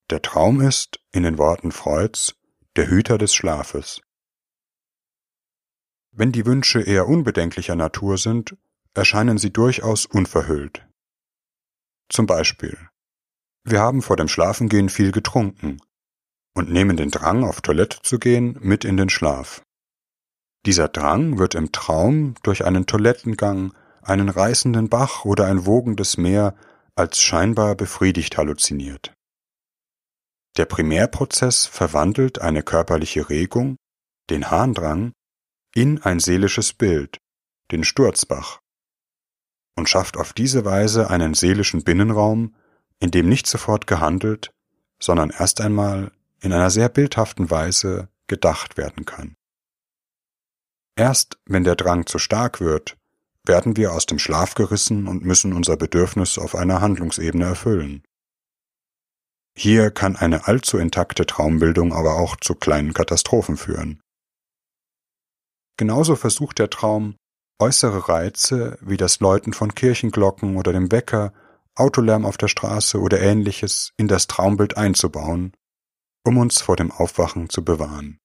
Der 0.08 0.22
Traum 0.22 0.62
ist, 0.62 0.98
in 1.12 1.24
den 1.24 1.36
Worten 1.36 1.72
Freuds, 1.72 2.36
der 2.76 2.88
Hüter 2.88 3.18
des 3.18 3.34
Schlafes. 3.34 4.00
Wenn 6.10 6.32
die 6.32 6.46
Wünsche 6.46 6.80
eher 6.80 7.06
unbedenklicher 7.06 7.76
Natur 7.76 8.16
sind, 8.16 8.56
erscheinen 8.98 9.38
sie 9.38 9.52
durchaus 9.52 10.04
unverhüllt. 10.04 10.86
Zum 12.10 12.26
Beispiel, 12.26 12.76
wir 13.64 13.80
haben 13.80 14.02
vor 14.02 14.16
dem 14.16 14.28
Schlafengehen 14.28 14.88
viel 14.88 15.12
getrunken 15.12 15.80
und 16.54 16.70
nehmen 16.70 16.96
den 16.96 17.10
Drang, 17.10 17.44
auf 17.44 17.60
Toilette 17.60 18.00
zu 18.02 18.18
gehen, 18.18 18.58
mit 18.60 18.84
in 18.84 18.96
den 18.96 19.08
Schlaf. 19.08 19.62
Dieser 20.66 20.88
Drang 20.88 21.38
wird 21.38 21.54
im 21.54 21.70
Traum 21.72 22.34
durch 22.42 22.64
einen 22.64 22.86
Toilettengang, 22.86 23.72
einen 24.02 24.28
reißenden 24.28 24.88
Bach 24.88 25.24
oder 25.24 25.46
ein 25.46 25.66
wogendes 25.66 26.16
Meer 26.16 26.54
als 26.94 27.20
scheinbar 27.20 27.74
befriedigt 27.74 28.36
halluziniert. 28.36 29.14
Der 30.56 30.64
Primärprozess 30.64 31.66
verwandelt 31.66 32.40
eine 32.40 32.62
körperliche 32.62 33.28
Regung, 33.28 33.76
den 34.30 34.50
Harndrang, 34.50 35.12
in 35.74 36.02
ein 36.02 36.18
seelisches 36.18 36.72
Bild, 36.72 37.18
den 37.70 37.84
Sturzbach, 37.84 38.58
und 39.78 39.88
schafft 39.88 40.16
auf 40.16 40.32
diese 40.32 40.64
Weise 40.64 41.08
einen 41.08 41.32
seelischen 41.32 41.84
Binnenraum, 41.84 42.54
in 43.00 43.10
dem 43.10 43.28
nicht 43.28 43.46
sofort 43.46 43.86
gehandelt, 43.86 44.50
sondern 45.00 45.30
erst 45.30 45.60
einmal 45.60 46.12
in 46.40 46.52
einer 46.52 46.70
sehr 46.70 46.88
bildhaften 46.88 47.50
Weise 47.50 48.08
gedacht 48.26 48.76
werden 48.76 49.06
kann. 49.06 49.36
Erst 50.96 51.38
wenn 51.46 51.64
der 51.64 51.76
Drang 51.76 52.06
zu 52.06 52.18
stark 52.18 52.60
wird, 52.60 52.96
werden 53.46 53.76
wir 53.76 53.92
aus 53.92 54.06
dem 54.06 54.18
Schlaf 54.18 54.54
gerissen 54.54 55.06
und 55.06 55.24
müssen 55.24 55.52
unser 55.52 55.76
Bedürfnis 55.76 56.38
auf 56.38 56.54
einer 56.54 56.80
Handlungsebene 56.80 57.44
erfüllen. 57.44 58.02
Hier 59.56 59.90
kann 59.90 60.16
eine 60.16 60.46
allzu 60.46 60.78
intakte 60.78 61.24
Traumbildung 61.24 61.92
aber 61.92 62.14
auch 62.14 62.36
zu 62.36 62.54
kleinen 62.54 62.94
Katastrophen 62.94 63.56
führen. 63.56 64.00
Genauso 65.76 66.16
versucht 66.16 66.58
der 66.58 66.70
Traum, 66.70 67.16
äußere 67.58 68.08
Reize 68.08 68.78
wie 68.80 68.96
das 68.96 69.20
Läuten 69.20 69.52
von 69.52 69.74
Kirchenglocken 69.74 70.56
oder 70.56 70.72
dem 70.72 70.92
Wecker, 70.92 71.32
Autolärm 71.74 72.24
auf 72.24 72.36
der 72.36 72.48
Straße 72.48 73.00
oder 73.00 73.20
ähnliches 73.20 73.92
in 73.96 74.08
das 74.08 74.26
Traumbild 74.26 74.76
einzubauen 74.76 75.52
um 76.28 76.36
uns 76.36 76.60
vor 76.60 76.76
dem 76.76 76.90
Aufwachen 76.90 77.48
zu 77.48 77.64
bewahren. 77.64 78.20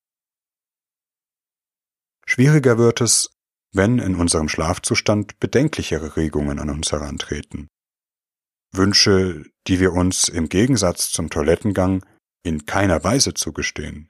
Schwieriger 2.25 2.77
wird 2.77 2.99
es, 2.99 3.29
wenn 3.71 3.97
in 3.97 4.15
unserem 4.15 4.49
Schlafzustand 4.49 5.39
bedenklichere 5.39 6.17
Regungen 6.17 6.59
an 6.59 6.69
uns 6.69 6.91
herantreten. 6.91 7.69
Wünsche, 8.73 9.45
die 9.67 9.79
wir 9.79 9.93
uns 9.93 10.27
im 10.27 10.49
Gegensatz 10.49 11.11
zum 11.11 11.29
Toilettengang 11.29 12.05
in 12.43 12.65
keiner 12.65 13.03
Weise 13.03 13.33
zugestehen. 13.33 14.09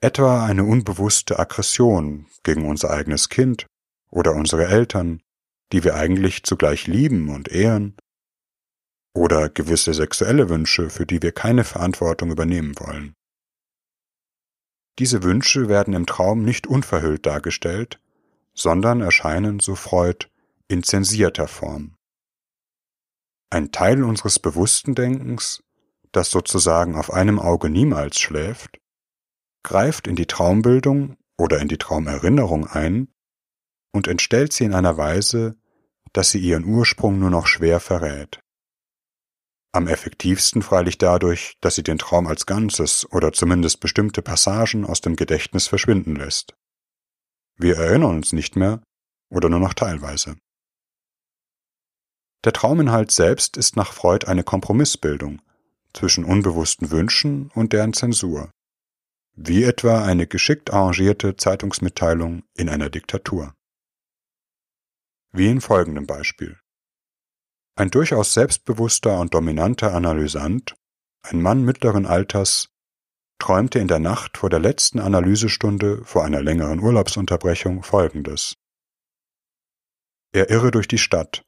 Etwa 0.00 0.44
eine 0.44 0.64
unbewusste 0.64 1.38
Aggression 1.38 2.26
gegen 2.44 2.68
unser 2.68 2.90
eigenes 2.90 3.28
Kind 3.28 3.66
oder 4.10 4.32
unsere 4.34 4.66
Eltern, 4.66 5.22
die 5.72 5.84
wir 5.84 5.94
eigentlich 5.94 6.44
zugleich 6.44 6.86
lieben 6.86 7.28
und 7.28 7.48
ehren, 7.48 7.96
oder 9.14 9.48
gewisse 9.48 9.94
sexuelle 9.94 10.48
Wünsche, 10.48 10.90
für 10.90 11.06
die 11.06 11.22
wir 11.22 11.32
keine 11.32 11.64
Verantwortung 11.64 12.30
übernehmen 12.30 12.78
wollen. 12.78 13.14
Diese 14.98 15.22
Wünsche 15.22 15.68
werden 15.68 15.94
im 15.94 16.06
Traum 16.06 16.44
nicht 16.44 16.66
unverhüllt 16.66 17.26
dargestellt, 17.26 18.00
sondern 18.54 19.00
erscheinen, 19.00 19.60
so 19.60 19.74
Freud, 19.74 20.26
in 20.68 20.82
zensierter 20.82 21.48
Form. 21.48 21.94
Ein 23.50 23.72
Teil 23.72 24.02
unseres 24.02 24.38
bewussten 24.38 24.94
Denkens, 24.94 25.62
das 26.12 26.30
sozusagen 26.30 26.96
auf 26.96 27.12
einem 27.12 27.38
Auge 27.38 27.70
niemals 27.70 28.18
schläft, 28.18 28.78
greift 29.62 30.06
in 30.06 30.16
die 30.16 30.26
Traumbildung 30.26 31.16
oder 31.36 31.60
in 31.60 31.68
die 31.68 31.78
Traumerinnerung 31.78 32.66
ein 32.66 33.08
und 33.92 34.08
entstellt 34.08 34.52
sie 34.52 34.64
in 34.64 34.74
einer 34.74 34.96
Weise, 34.96 35.56
dass 36.12 36.30
sie 36.30 36.38
ihren 36.38 36.64
Ursprung 36.64 37.18
nur 37.18 37.30
noch 37.30 37.46
schwer 37.46 37.80
verrät. 37.80 38.40
Am 39.72 39.86
effektivsten 39.86 40.62
freilich 40.62 40.98
dadurch, 40.98 41.56
dass 41.60 41.74
sie 41.74 41.82
den 41.82 41.98
Traum 41.98 42.26
als 42.26 42.46
Ganzes 42.46 43.06
oder 43.12 43.32
zumindest 43.32 43.80
bestimmte 43.80 44.22
Passagen 44.22 44.86
aus 44.86 45.00
dem 45.00 45.14
Gedächtnis 45.14 45.68
verschwinden 45.68 46.16
lässt. 46.16 46.54
Wir 47.56 47.76
erinnern 47.76 48.16
uns 48.16 48.32
nicht 48.32 48.56
mehr 48.56 48.82
oder 49.30 49.48
nur 49.48 49.60
noch 49.60 49.74
teilweise. 49.74 50.36
Der 52.44 52.52
Trauminhalt 52.52 53.10
selbst 53.10 53.56
ist 53.56 53.76
nach 53.76 53.92
Freud 53.92 54.26
eine 54.26 54.44
Kompromissbildung 54.44 55.42
zwischen 55.92 56.24
unbewussten 56.24 56.90
Wünschen 56.90 57.50
und 57.54 57.72
deren 57.72 57.92
Zensur, 57.92 58.50
wie 59.34 59.64
etwa 59.64 60.04
eine 60.04 60.26
geschickt 60.26 60.72
arrangierte 60.72 61.36
Zeitungsmitteilung 61.36 62.44
in 62.54 62.68
einer 62.68 62.90
Diktatur. 62.90 63.54
Wie 65.32 65.48
in 65.48 65.60
folgendem 65.60 66.06
Beispiel. 66.06 66.58
Ein 67.76 67.90
durchaus 67.90 68.34
selbstbewusster 68.34 69.20
und 69.20 69.34
dominanter 69.34 69.94
Analysant, 69.94 70.74
ein 71.22 71.40
Mann 71.40 71.62
mittleren 71.62 72.06
Alters, 72.06 72.70
träumte 73.38 73.78
in 73.78 73.88
der 73.88 73.98
Nacht 73.98 74.38
vor 74.38 74.50
der 74.50 74.58
letzten 74.58 74.98
Analysestunde 74.98 76.04
vor 76.04 76.24
einer 76.24 76.42
längeren 76.42 76.80
Urlaubsunterbrechung 76.80 77.82
Folgendes. 77.82 78.56
Er 80.32 80.50
irre 80.50 80.70
durch 80.70 80.88
die 80.88 80.98
Stadt, 80.98 81.44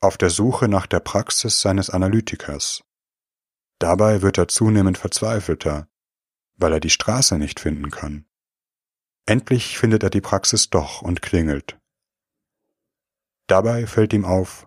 auf 0.00 0.18
der 0.18 0.30
Suche 0.30 0.68
nach 0.68 0.86
der 0.86 1.00
Praxis 1.00 1.60
seines 1.60 1.90
Analytikers. 1.90 2.82
Dabei 3.78 4.22
wird 4.22 4.38
er 4.38 4.48
zunehmend 4.48 4.98
verzweifelter, 4.98 5.88
weil 6.56 6.72
er 6.72 6.80
die 6.80 6.90
Straße 6.90 7.38
nicht 7.38 7.60
finden 7.60 7.90
kann. 7.90 8.26
Endlich 9.26 9.78
findet 9.78 10.02
er 10.02 10.10
die 10.10 10.20
Praxis 10.20 10.70
doch 10.70 11.02
und 11.02 11.22
klingelt. 11.22 11.78
Dabei 13.46 13.86
fällt 13.86 14.12
ihm 14.12 14.24
auf, 14.24 14.66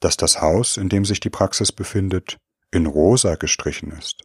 dass 0.00 0.16
das 0.16 0.40
Haus, 0.40 0.76
in 0.76 0.88
dem 0.88 1.04
sich 1.04 1.20
die 1.20 1.30
Praxis 1.30 1.72
befindet, 1.72 2.36
in 2.70 2.86
rosa 2.86 3.36
gestrichen 3.36 3.90
ist. 3.92 4.22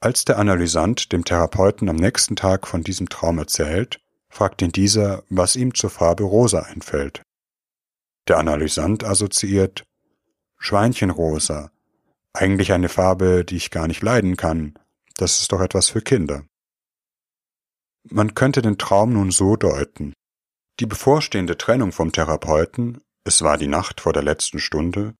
Als 0.00 0.24
der 0.24 0.38
Analysant 0.38 1.12
dem 1.12 1.24
Therapeuten 1.24 1.88
am 1.88 1.96
nächsten 1.96 2.36
Tag 2.36 2.66
von 2.66 2.82
diesem 2.82 3.08
Traum 3.08 3.38
erzählt, 3.38 3.98
fragt 4.28 4.62
ihn 4.62 4.72
dieser, 4.72 5.24
was 5.28 5.56
ihm 5.56 5.74
zur 5.74 5.90
Farbe 5.90 6.24
rosa 6.24 6.60
einfällt. 6.60 7.22
Der 8.28 8.38
Analysant 8.38 9.04
assoziiert 9.04 9.84
Schweinchenrosa, 10.58 11.70
eigentlich 12.32 12.72
eine 12.72 12.88
Farbe, 12.88 13.44
die 13.44 13.56
ich 13.56 13.70
gar 13.70 13.88
nicht 13.88 14.02
leiden 14.02 14.36
kann, 14.36 14.78
das 15.16 15.40
ist 15.40 15.52
doch 15.52 15.60
etwas 15.60 15.88
für 15.88 16.02
Kinder. 16.02 16.44
Man 18.04 18.34
könnte 18.34 18.62
den 18.62 18.78
Traum 18.78 19.14
nun 19.14 19.30
so 19.30 19.56
deuten. 19.56 20.12
Die 20.80 20.86
bevorstehende 20.86 21.56
Trennung 21.56 21.92
vom 21.92 22.12
Therapeuten 22.12 23.00
es 23.26 23.42
war 23.42 23.58
die 23.58 23.66
Nacht 23.66 24.00
vor 24.00 24.12
der 24.12 24.22
letzten 24.22 24.60
Stunde, 24.60 25.16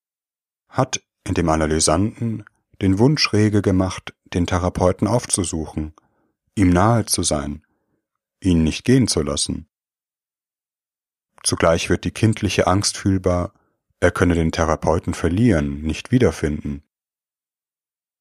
hat 0.68 1.02
in 1.26 1.34
dem 1.34 1.48
Analysanten 1.48 2.44
den 2.80 3.00
Wunsch 3.00 3.32
rege 3.32 3.62
gemacht, 3.62 4.14
den 4.32 4.46
Therapeuten 4.46 5.08
aufzusuchen, 5.08 5.92
ihm 6.54 6.70
nahe 6.70 7.04
zu 7.04 7.24
sein, 7.24 7.66
ihn 8.40 8.62
nicht 8.62 8.84
gehen 8.84 9.08
zu 9.08 9.22
lassen. 9.22 9.68
Zugleich 11.42 11.90
wird 11.90 12.04
die 12.04 12.12
kindliche 12.12 12.68
Angst 12.68 12.96
fühlbar, 12.96 13.52
er 13.98 14.12
könne 14.12 14.36
den 14.36 14.52
Therapeuten 14.52 15.14
verlieren, 15.14 15.82
nicht 15.82 16.12
wiederfinden, 16.12 16.84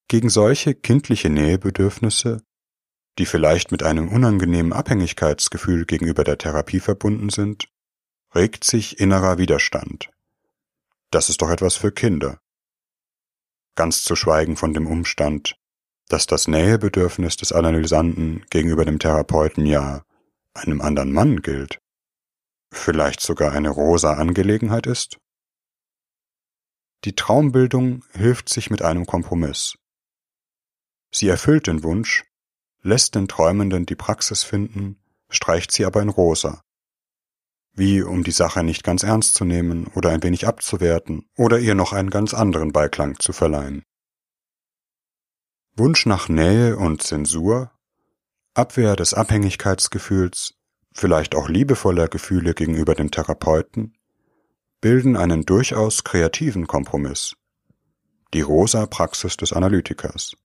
Gegen 0.07 0.29
solche 0.29 0.75
kindliche 0.75 1.29
Nähebedürfnisse, 1.29 2.43
die 3.17 3.25
vielleicht 3.25 3.71
mit 3.71 3.83
einem 3.83 4.09
unangenehmen 4.09 4.73
Abhängigkeitsgefühl 4.73 5.85
gegenüber 5.85 6.23
der 6.23 6.37
Therapie 6.37 6.79
verbunden 6.79 7.29
sind, 7.29 7.67
regt 8.33 8.63
sich 8.63 8.99
innerer 8.99 9.37
Widerstand. 9.37 10.09
Das 11.11 11.29
ist 11.29 11.41
doch 11.41 11.49
etwas 11.49 11.75
für 11.75 11.91
Kinder. 11.91 12.39
Ganz 13.75 14.03
zu 14.03 14.15
schweigen 14.15 14.57
von 14.57 14.73
dem 14.73 14.87
Umstand, 14.87 15.55
dass 16.09 16.27
das 16.27 16.47
Nähebedürfnis 16.47 17.37
des 17.37 17.51
Analysanten 17.51 18.45
gegenüber 18.49 18.85
dem 18.85 18.99
Therapeuten 18.99 19.65
ja 19.65 20.03
einem 20.53 20.81
anderen 20.81 21.11
Mann 21.11 21.41
gilt, 21.41 21.79
vielleicht 22.71 23.21
sogar 23.21 23.53
eine 23.53 23.69
rosa 23.69 24.13
Angelegenheit 24.13 24.87
ist? 24.87 25.17
Die 27.03 27.15
Traumbildung 27.15 28.03
hilft 28.13 28.49
sich 28.49 28.69
mit 28.69 28.81
einem 28.81 29.05
Kompromiss. 29.05 29.75
Sie 31.11 31.27
erfüllt 31.27 31.67
den 31.67 31.83
Wunsch, 31.83 32.23
lässt 32.85 33.15
den 33.15 33.27
Träumenden 33.27 33.87
die 33.87 33.95
Praxis 33.95 34.43
finden, 34.43 35.01
streicht 35.27 35.71
sie 35.71 35.85
aber 35.85 36.03
in 36.03 36.09
rosa. 36.09 36.61
Wie 37.73 38.03
um 38.03 38.23
die 38.23 38.31
Sache 38.31 38.63
nicht 38.63 38.83
ganz 38.83 39.01
ernst 39.01 39.33
zu 39.33 39.43
nehmen 39.43 39.87
oder 39.87 40.11
ein 40.11 40.21
wenig 40.21 40.47
abzuwerten 40.47 41.27
oder 41.35 41.57
ihr 41.57 41.73
noch 41.73 41.93
einen 41.93 42.11
ganz 42.11 42.35
anderen 42.35 42.71
Beiklang 42.71 43.19
zu 43.19 43.33
verleihen. 43.33 43.83
Wunsch 45.75 46.05
nach 46.05 46.29
Nähe 46.29 46.77
und 46.77 47.01
Zensur, 47.01 47.71
Abwehr 48.53 48.95
des 48.95 49.15
Abhängigkeitsgefühls, 49.15 50.53
vielleicht 50.93 51.33
auch 51.33 51.49
liebevoller 51.49 52.07
Gefühle 52.07 52.53
gegenüber 52.53 52.93
dem 52.93 53.09
Therapeuten, 53.09 53.97
bilden 54.79 55.17
einen 55.17 55.43
durchaus 55.43 56.03
kreativen 56.03 56.67
Kompromiss, 56.67 57.35
die 58.33 58.41
rosa 58.41 58.85
Praxis 58.85 59.37
des 59.37 59.53
Analytikers. 59.53 60.37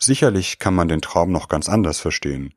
Sicherlich 0.00 0.58
kann 0.58 0.74
man 0.74 0.88
den 0.88 1.00
Traum 1.00 1.32
noch 1.32 1.48
ganz 1.48 1.68
anders 1.68 1.98
verstehen. 1.98 2.54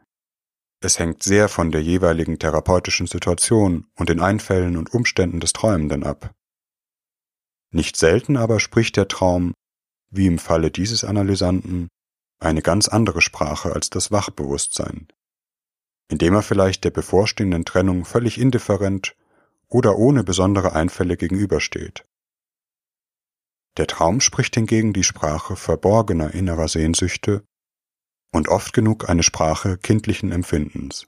Es 0.80 1.00
hängt 1.00 1.24
sehr 1.24 1.50
von 1.50 1.72
der 1.72 1.82
jeweiligen 1.82 2.40
therapeutischen 2.40 3.08
Situation 3.08 3.88
und 3.96 4.10
den 4.10 4.20
Einfällen 4.20 4.78
und 4.78 4.94
Umständen 4.94 5.40
des 5.40 5.54
Träumenden 5.54 6.04
ab. 6.04 6.34
Nicht 7.72 7.98
selten 7.98 8.38
aber 8.38 8.60
spricht 8.60 8.98
der 8.98 9.08
Traum 9.08 9.54
wie 10.10 10.28
im 10.28 10.40
Falle 10.40 10.72
dieses 10.72 11.04
Analysanten, 11.04 11.88
eine 12.40 12.62
ganz 12.62 12.88
andere 12.88 13.22
Sprache 13.22 13.74
als 13.74 13.90
das 13.90 14.12
Wachbewusstsein, 14.12 15.08
indem 16.10 16.34
er 16.34 16.42
vielleicht 16.42 16.84
der 16.84 16.90
bevorstehenden 16.90 17.66
Trennung 17.66 18.04
völlig 18.04 18.40
indifferent 18.40 19.16
oder 19.68 19.98
ohne 19.98 20.24
besondere 20.24 20.74
Einfälle 20.74 21.16
gegenübersteht. 21.16 22.06
Der 23.78 23.88
Traum 23.88 24.20
spricht 24.20 24.56
hingegen 24.56 24.94
die 24.94 25.04
Sprache 25.04 25.56
verborgener 25.56 26.34
innerer 26.34 26.68
Sehnsüchte 26.68 27.46
und 28.34 28.50
oft 28.50 28.74
genug 28.74 29.10
eine 29.10 29.24
Sprache 29.24 29.78
kindlichen 29.78 30.32
Empfindens. 30.32 31.08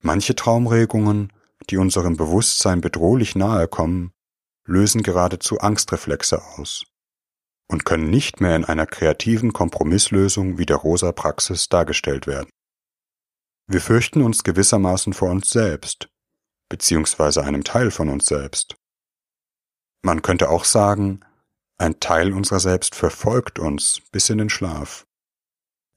Manche 0.00 0.34
Traumregungen, 0.34 1.32
die 1.70 1.76
unserem 1.76 2.16
Bewusstsein 2.16 2.80
bedrohlich 2.80 3.34
nahe 3.34 3.66
kommen, 3.66 4.12
lösen 4.64 5.02
geradezu 5.02 5.58
Angstreflexe 5.58 6.42
aus 6.58 6.84
und 7.68 7.84
können 7.84 8.10
nicht 8.10 8.40
mehr 8.40 8.54
in 8.54 8.64
einer 8.64 8.86
kreativen 8.86 9.52
Kompromisslösung 9.52 10.58
wie 10.58 10.66
der 10.66 10.76
Rosa 10.76 11.12
Praxis 11.12 11.68
dargestellt 11.68 12.26
werden. 12.26 12.50
Wir 13.66 13.80
fürchten 13.80 14.22
uns 14.22 14.44
gewissermaßen 14.44 15.12
vor 15.12 15.30
uns 15.30 15.50
selbst, 15.50 16.08
beziehungsweise 16.70 17.44
einem 17.44 17.64
Teil 17.64 17.90
von 17.90 18.08
uns 18.08 18.26
selbst. 18.26 18.76
Man 20.02 20.22
könnte 20.22 20.48
auch 20.50 20.64
sagen, 20.64 21.20
ein 21.78 22.00
Teil 22.00 22.32
unserer 22.32 22.60
selbst 22.60 22.94
verfolgt 22.94 23.58
uns 23.58 24.00
bis 24.12 24.30
in 24.30 24.38
den 24.38 24.50
Schlaf. 24.50 25.06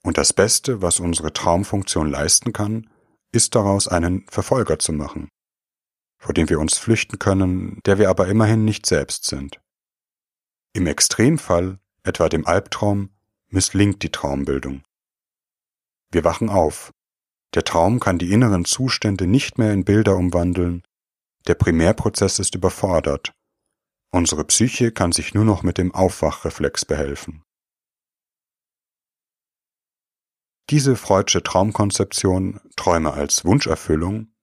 Und 0.04 0.18
das 0.18 0.34
Beste, 0.34 0.82
was 0.82 1.00
unsere 1.00 1.34
Traumfunktion 1.34 2.10
leisten 2.10 2.54
kann, 2.54 2.90
ist 3.32 3.56
daraus 3.56 3.88
einen 3.88 4.26
Verfolger 4.28 4.80
zu 4.80 4.94
machen, 4.94 5.30
vor 6.20 6.34
dem 6.34 6.50
wir 6.50 6.60
uns 6.60 6.78
flüchten 6.78 7.20
können, 7.20 7.82
der 7.86 7.98
wir 7.98 8.10
aber 8.10 8.28
immerhin 8.28 8.66
nicht 8.66 8.86
selbst 8.86 9.26
sind. 9.26 9.60
Im 10.74 10.88
Extremfall, 10.88 11.80
etwa 12.04 12.30
dem 12.30 12.46
Albtraum, 12.46 13.10
misslingt 13.50 14.04
die 14.04 14.12
Traumbildung. 14.12 14.84
Wir 16.12 16.24
wachen 16.24 16.50
auf. 16.50 16.92
Der 17.54 17.64
Traum 17.64 18.00
kann 18.00 18.18
die 18.18 18.32
inneren 18.32 18.66
Zustände 18.66 19.28
nicht 19.28 19.58
mehr 19.58 19.74
in 19.74 19.84
Bilder 19.84 20.16
umwandeln, 20.16 20.84
der 21.48 21.56
Primärprozess 21.56 22.40
ist 22.40 22.56
überfordert. 22.56 23.34
Unsere 24.14 24.44
Psyche 24.44 24.92
kann 24.92 25.14
sich 25.14 25.34
nur 25.34 25.46
noch 25.46 25.64
mit 25.64 25.78
dem 25.78 25.94
Aufwachreflex 25.94 26.84
behelfen. 26.86 27.44
Diese 30.70 30.96
Freudsche 30.96 31.44
Traumkonzeption 31.44 32.60
Träume 32.76 33.14
als 33.14 33.46
Wunscherfüllung 33.46 34.34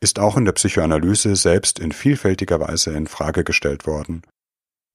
ist 0.00 0.18
auch 0.18 0.36
in 0.36 0.44
der 0.44 0.52
Psychoanalyse 0.52 1.36
selbst 1.36 1.78
in 1.78 1.92
vielfältiger 1.92 2.60
Weise 2.60 2.92
in 2.92 3.06
Frage 3.06 3.44
gestellt 3.44 3.86
worden 3.86 4.22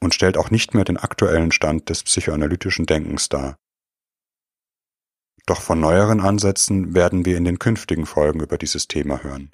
und 0.01 0.13
stellt 0.13 0.37
auch 0.37 0.51
nicht 0.51 0.73
mehr 0.73 0.85
den 0.85 0.97
aktuellen 0.97 1.51
Stand 1.51 1.89
des 1.89 2.03
psychoanalytischen 2.03 2.85
Denkens 2.85 3.29
dar. 3.29 3.57
Doch 5.45 5.61
von 5.61 5.79
neueren 5.79 6.21
Ansätzen 6.21 6.93
werden 6.93 7.25
wir 7.25 7.37
in 7.37 7.45
den 7.45 7.59
künftigen 7.59 8.05
Folgen 8.05 8.39
über 8.39 8.57
dieses 8.57 8.87
Thema 8.87 9.23
hören. 9.23 9.51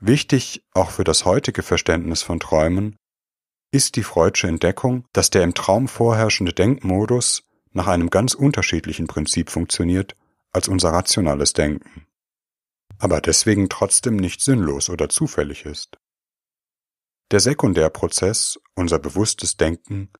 Wichtig 0.00 0.64
auch 0.74 0.90
für 0.90 1.04
das 1.04 1.24
heutige 1.24 1.62
Verständnis 1.62 2.22
von 2.22 2.38
Träumen 2.38 2.96
ist 3.72 3.96
die 3.96 4.04
Freudsche 4.04 4.46
Entdeckung, 4.46 5.06
dass 5.12 5.30
der 5.30 5.42
im 5.42 5.54
Traum 5.54 5.88
vorherrschende 5.88 6.52
Denkmodus 6.52 7.42
nach 7.72 7.88
einem 7.88 8.08
ganz 8.08 8.34
unterschiedlichen 8.34 9.08
Prinzip 9.08 9.50
funktioniert 9.50 10.16
als 10.52 10.68
unser 10.68 10.90
rationales 10.90 11.52
Denken, 11.52 12.06
aber 12.98 13.20
deswegen 13.20 13.68
trotzdem 13.68 14.16
nicht 14.16 14.40
sinnlos 14.40 14.88
oder 14.88 15.08
zufällig 15.08 15.66
ist. 15.66 15.98
Der 17.30 17.40
Sekundärprozess, 17.40 18.58
unser 18.74 18.98
bewusstes 18.98 19.56
Denken, 19.56 20.10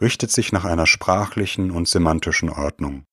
richtet 0.00 0.32
sich 0.32 0.50
nach 0.50 0.64
einer 0.64 0.86
sprachlichen 0.86 1.70
und 1.70 1.88
semantischen 1.88 2.48
Ordnung. 2.48 3.04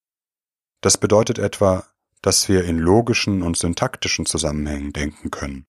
Das 0.81 0.97
bedeutet 0.97 1.37
etwa, 1.37 1.85
dass 2.21 2.49
wir 2.49 2.63
in 2.63 2.79
logischen 2.79 3.43
und 3.43 3.57
syntaktischen 3.57 4.25
Zusammenhängen 4.25 4.93
denken 4.93 5.29
können. 5.29 5.67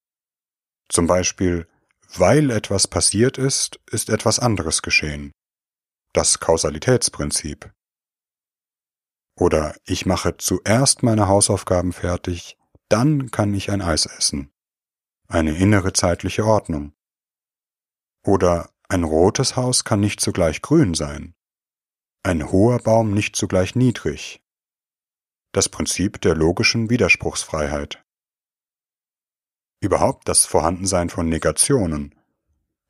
Zum 0.89 1.07
Beispiel, 1.07 1.67
weil 2.15 2.51
etwas 2.51 2.89
passiert 2.89 3.39
ist, 3.39 3.81
ist 3.91 4.09
etwas 4.09 4.39
anderes 4.39 4.83
geschehen. 4.83 5.33
Das 6.13 6.41
Kausalitätsprinzip. 6.41 7.73
Oder 9.39 9.77
ich 9.85 10.07
mache 10.07 10.37
zuerst 10.37 11.03
meine 11.03 11.29
Hausaufgaben 11.29 11.93
fertig, 11.93 12.57
dann 12.89 13.31
kann 13.31 13.55
ich 13.55 13.71
ein 13.71 13.83
Eis 13.83 14.07
essen. 14.07 14.51
Eine 15.29 15.57
innere 15.57 15.93
zeitliche 15.93 16.45
Ordnung. 16.45 16.95
Oder 18.25 18.71
ein 18.89 19.05
rotes 19.05 19.57
Haus 19.57 19.85
kann 19.85 20.01
nicht 20.01 20.21
zugleich 20.21 20.63
grün 20.63 20.95
sein. 20.95 21.35
Ein 22.23 22.51
hoher 22.51 22.79
Baum 22.79 23.13
nicht 23.13 23.37
zugleich 23.37 23.75
niedrig. 23.75 24.43
Das 25.53 25.69
Prinzip 25.69 26.21
der 26.23 26.35
logischen 26.35 26.91
Widerspruchsfreiheit. 26.91 28.03
Überhaupt 29.81 30.29
das 30.29 30.45
Vorhandensein 30.45 31.09
von 31.09 31.29
Negationen. 31.29 32.15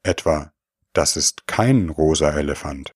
Etwa, 0.02 0.52
das 0.94 1.16
ist 1.16 1.46
kein 1.46 1.90
rosa 1.90 2.30
Elefant. 2.30 2.92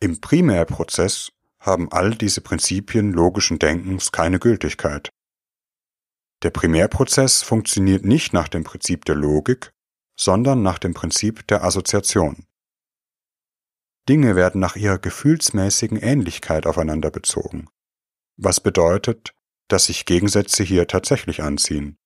Im 0.00 0.20
Primärprozess 0.20 1.32
haben 1.58 1.90
all 1.90 2.14
diese 2.14 2.42
Prinzipien 2.42 3.12
logischen 3.12 3.58
Denkens 3.58 4.12
keine 4.12 4.38
Gültigkeit. 4.38 5.10
Der 6.42 6.50
Primärprozess 6.50 7.42
funktioniert 7.42 8.04
nicht 8.04 8.34
nach 8.34 8.48
dem 8.48 8.64
Prinzip 8.64 9.06
der 9.06 9.14
Logik, 9.14 9.72
sondern 10.20 10.62
nach 10.62 10.78
dem 10.78 10.92
Prinzip 10.92 11.46
der 11.46 11.64
Assoziation. 11.64 12.44
Dinge 14.06 14.36
werden 14.36 14.60
nach 14.60 14.76
ihrer 14.76 14.98
gefühlsmäßigen 14.98 15.96
Ähnlichkeit 15.96 16.66
aufeinander 16.66 17.10
bezogen, 17.10 17.70
was 18.36 18.60
bedeutet, 18.60 19.32
dass 19.68 19.86
sich 19.86 20.04
Gegensätze 20.04 20.62
hier 20.62 20.86
tatsächlich 20.86 21.42
anziehen. 21.42 21.96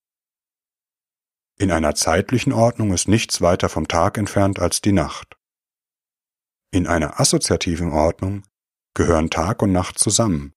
In 1.60 1.72
einer 1.72 1.96
zeitlichen 1.96 2.52
Ordnung 2.52 2.92
ist 2.92 3.08
nichts 3.08 3.40
weiter 3.40 3.68
vom 3.68 3.88
Tag 3.88 4.16
entfernt 4.16 4.60
als 4.60 4.80
die 4.80 4.92
Nacht. 4.92 5.36
In 6.70 6.86
einer 6.86 7.18
assoziativen 7.18 7.90
Ordnung 7.90 8.44
gehören 8.94 9.28
Tag 9.28 9.60
und 9.62 9.72
Nacht 9.72 9.98
zusammen, 9.98 10.54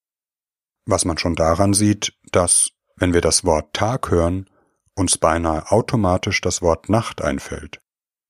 was 0.86 1.04
man 1.04 1.18
schon 1.18 1.36
daran 1.36 1.74
sieht, 1.74 2.14
dass, 2.32 2.70
wenn 2.98 3.16
wir 3.16 3.22
das 3.22 3.44
Wort 3.44 3.74
Tag 3.74 4.12
hören, 4.12 4.48
uns 4.94 5.18
beinahe 5.18 5.72
automatisch 5.72 6.40
das 6.40 6.62
Wort 6.62 6.88
Nacht 6.88 7.24
einfällt, 7.24 7.82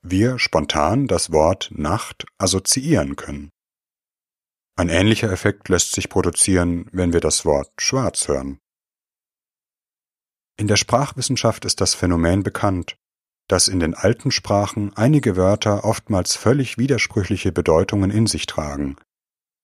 wir 0.01 0.39
spontan 0.39 1.07
das 1.07 1.33
Wort 1.33 1.71
Nacht 1.73 2.25
assoziieren 2.37 3.17
können. 3.17 3.49
Ein 4.77 4.87
ähnlicher 4.87 5.29
Effekt 5.29 5.67
lässt 5.67 5.91
sich 5.91 6.07
produzieren, 6.07 6.87
wenn 6.93 7.11
wir 7.11 7.19
das 7.19 7.43
Wort 7.43 7.69
schwarz 7.81 8.29
hören. 8.29 8.60
In 10.61 10.67
der 10.67 10.75
Sprachwissenschaft 10.75 11.65
ist 11.65 11.81
das 11.81 11.95
Phänomen 11.95 12.43
bekannt, 12.43 12.95
dass 13.47 13.67
in 13.67 13.79
den 13.79 13.95
alten 13.95 14.29
Sprachen 14.29 14.95
einige 14.95 15.35
Wörter 15.35 15.85
oftmals 15.85 16.35
völlig 16.35 16.77
widersprüchliche 16.77 17.51
Bedeutungen 17.51 18.11
in 18.11 18.27
sich 18.27 18.45
tragen, 18.45 18.95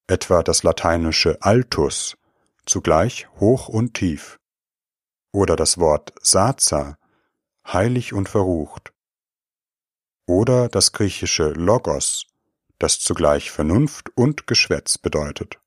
etwa 0.08 0.42
das 0.42 0.64
lateinische 0.64 1.40
altus, 1.44 2.18
zugleich 2.66 3.28
hoch 3.40 3.70
und 3.70 3.94
tief, 3.94 4.40
oder 5.32 5.56
das 5.56 5.78
Wort 5.78 6.16
Saza, 6.24 6.98
heilig 7.68 8.14
und 8.14 8.28
verrucht, 8.28 8.92
oder 10.26 10.68
das 10.68 10.94
griechische 10.94 11.50
Logos, 11.50 12.26
das 12.80 13.00
zugleich 13.00 13.52
Vernunft 13.52 14.10
und 14.16 14.48
Geschwätz 14.48 14.98
bedeutet. 14.98 15.60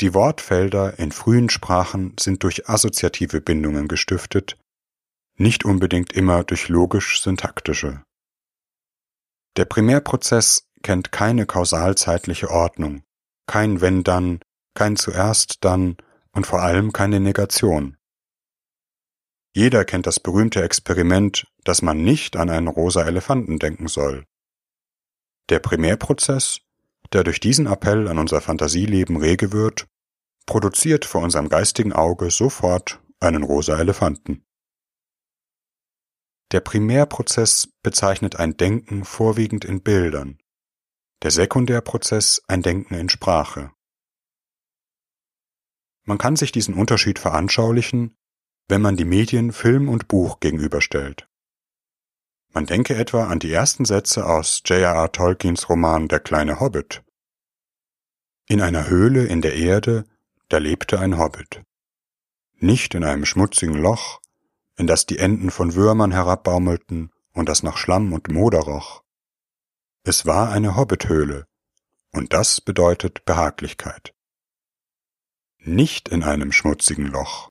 Die 0.00 0.12
Wortfelder 0.12 0.98
in 0.98 1.12
frühen 1.12 1.48
Sprachen 1.48 2.16
sind 2.18 2.42
durch 2.42 2.68
assoziative 2.68 3.40
Bindungen 3.40 3.86
gestiftet, 3.86 4.58
nicht 5.36 5.64
unbedingt 5.64 6.12
immer 6.12 6.44
durch 6.44 6.68
logisch-syntaktische. 6.68 8.02
Der 9.56 9.64
Primärprozess 9.64 10.68
kennt 10.82 11.12
keine 11.12 11.46
kausalzeitliche 11.46 12.50
Ordnung, 12.50 13.02
kein 13.46 13.80
wenn 13.80 14.02
dann, 14.02 14.40
kein 14.74 14.96
zuerst 14.96 15.64
dann 15.64 15.96
und 16.32 16.46
vor 16.46 16.62
allem 16.62 16.92
keine 16.92 17.20
Negation. 17.20 17.96
Jeder 19.54 19.84
kennt 19.84 20.08
das 20.08 20.18
berühmte 20.18 20.62
Experiment, 20.62 21.46
dass 21.62 21.82
man 21.82 22.02
nicht 22.02 22.36
an 22.36 22.50
einen 22.50 22.66
rosa 22.66 23.04
Elefanten 23.04 23.60
denken 23.60 23.86
soll. 23.86 24.24
Der 25.48 25.60
Primärprozess, 25.60 26.60
der 27.12 27.24
durch 27.24 27.40
diesen 27.40 27.66
Appell 27.66 28.08
an 28.08 28.18
unser 28.18 28.40
Fantasieleben 28.40 29.16
rege 29.16 29.52
wird, 29.52 29.86
produziert 30.46 31.04
vor 31.04 31.22
unserem 31.22 31.48
geistigen 31.48 31.92
Auge 31.92 32.30
sofort 32.30 33.00
einen 33.20 33.42
rosa 33.42 33.78
Elefanten. 33.78 34.44
Der 36.52 36.60
Primärprozess 36.60 37.68
bezeichnet 37.82 38.36
ein 38.36 38.56
Denken 38.56 39.04
vorwiegend 39.04 39.64
in 39.64 39.82
Bildern, 39.82 40.38
der 41.22 41.30
Sekundärprozess 41.30 42.42
ein 42.46 42.62
Denken 42.62 42.94
in 42.94 43.08
Sprache. 43.08 43.72
Man 46.06 46.18
kann 46.18 46.36
sich 46.36 46.52
diesen 46.52 46.74
Unterschied 46.74 47.18
veranschaulichen, 47.18 48.14
wenn 48.68 48.82
man 48.82 48.96
die 48.96 49.06
Medien 49.06 49.52
Film 49.52 49.88
und 49.88 50.06
Buch 50.06 50.40
gegenüberstellt. 50.40 51.28
Man 52.54 52.66
denke 52.66 52.94
etwa 52.94 53.26
an 53.26 53.40
die 53.40 53.52
ersten 53.52 53.84
Sätze 53.84 54.26
aus 54.26 54.62
J.R.R. 54.64 55.10
Tolkiens 55.10 55.68
Roman 55.68 56.06
Der 56.06 56.20
kleine 56.20 56.60
Hobbit. 56.60 57.02
In 58.46 58.60
einer 58.60 58.86
Höhle 58.86 59.26
in 59.26 59.42
der 59.42 59.56
Erde, 59.56 60.04
da 60.48 60.58
lebte 60.58 61.00
ein 61.00 61.18
Hobbit. 61.18 61.64
Nicht 62.54 62.94
in 62.94 63.02
einem 63.02 63.24
schmutzigen 63.24 63.74
Loch, 63.74 64.20
in 64.76 64.86
das 64.86 65.04
die 65.04 65.18
Enden 65.18 65.50
von 65.50 65.74
Würmern 65.74 66.12
herabbaumelten 66.12 67.10
und 67.32 67.48
das 67.48 67.64
nach 67.64 67.76
Schlamm 67.76 68.12
und 68.12 68.28
Moder 68.28 68.60
roch. 68.60 69.02
Es 70.04 70.24
war 70.24 70.52
eine 70.52 70.76
Hobbithöhle, 70.76 71.48
und 72.12 72.32
das 72.32 72.60
bedeutet 72.60 73.24
Behaglichkeit. 73.24 74.14
Nicht 75.58 76.08
in 76.08 76.22
einem 76.22 76.52
schmutzigen 76.52 77.06
Loch. 77.06 77.50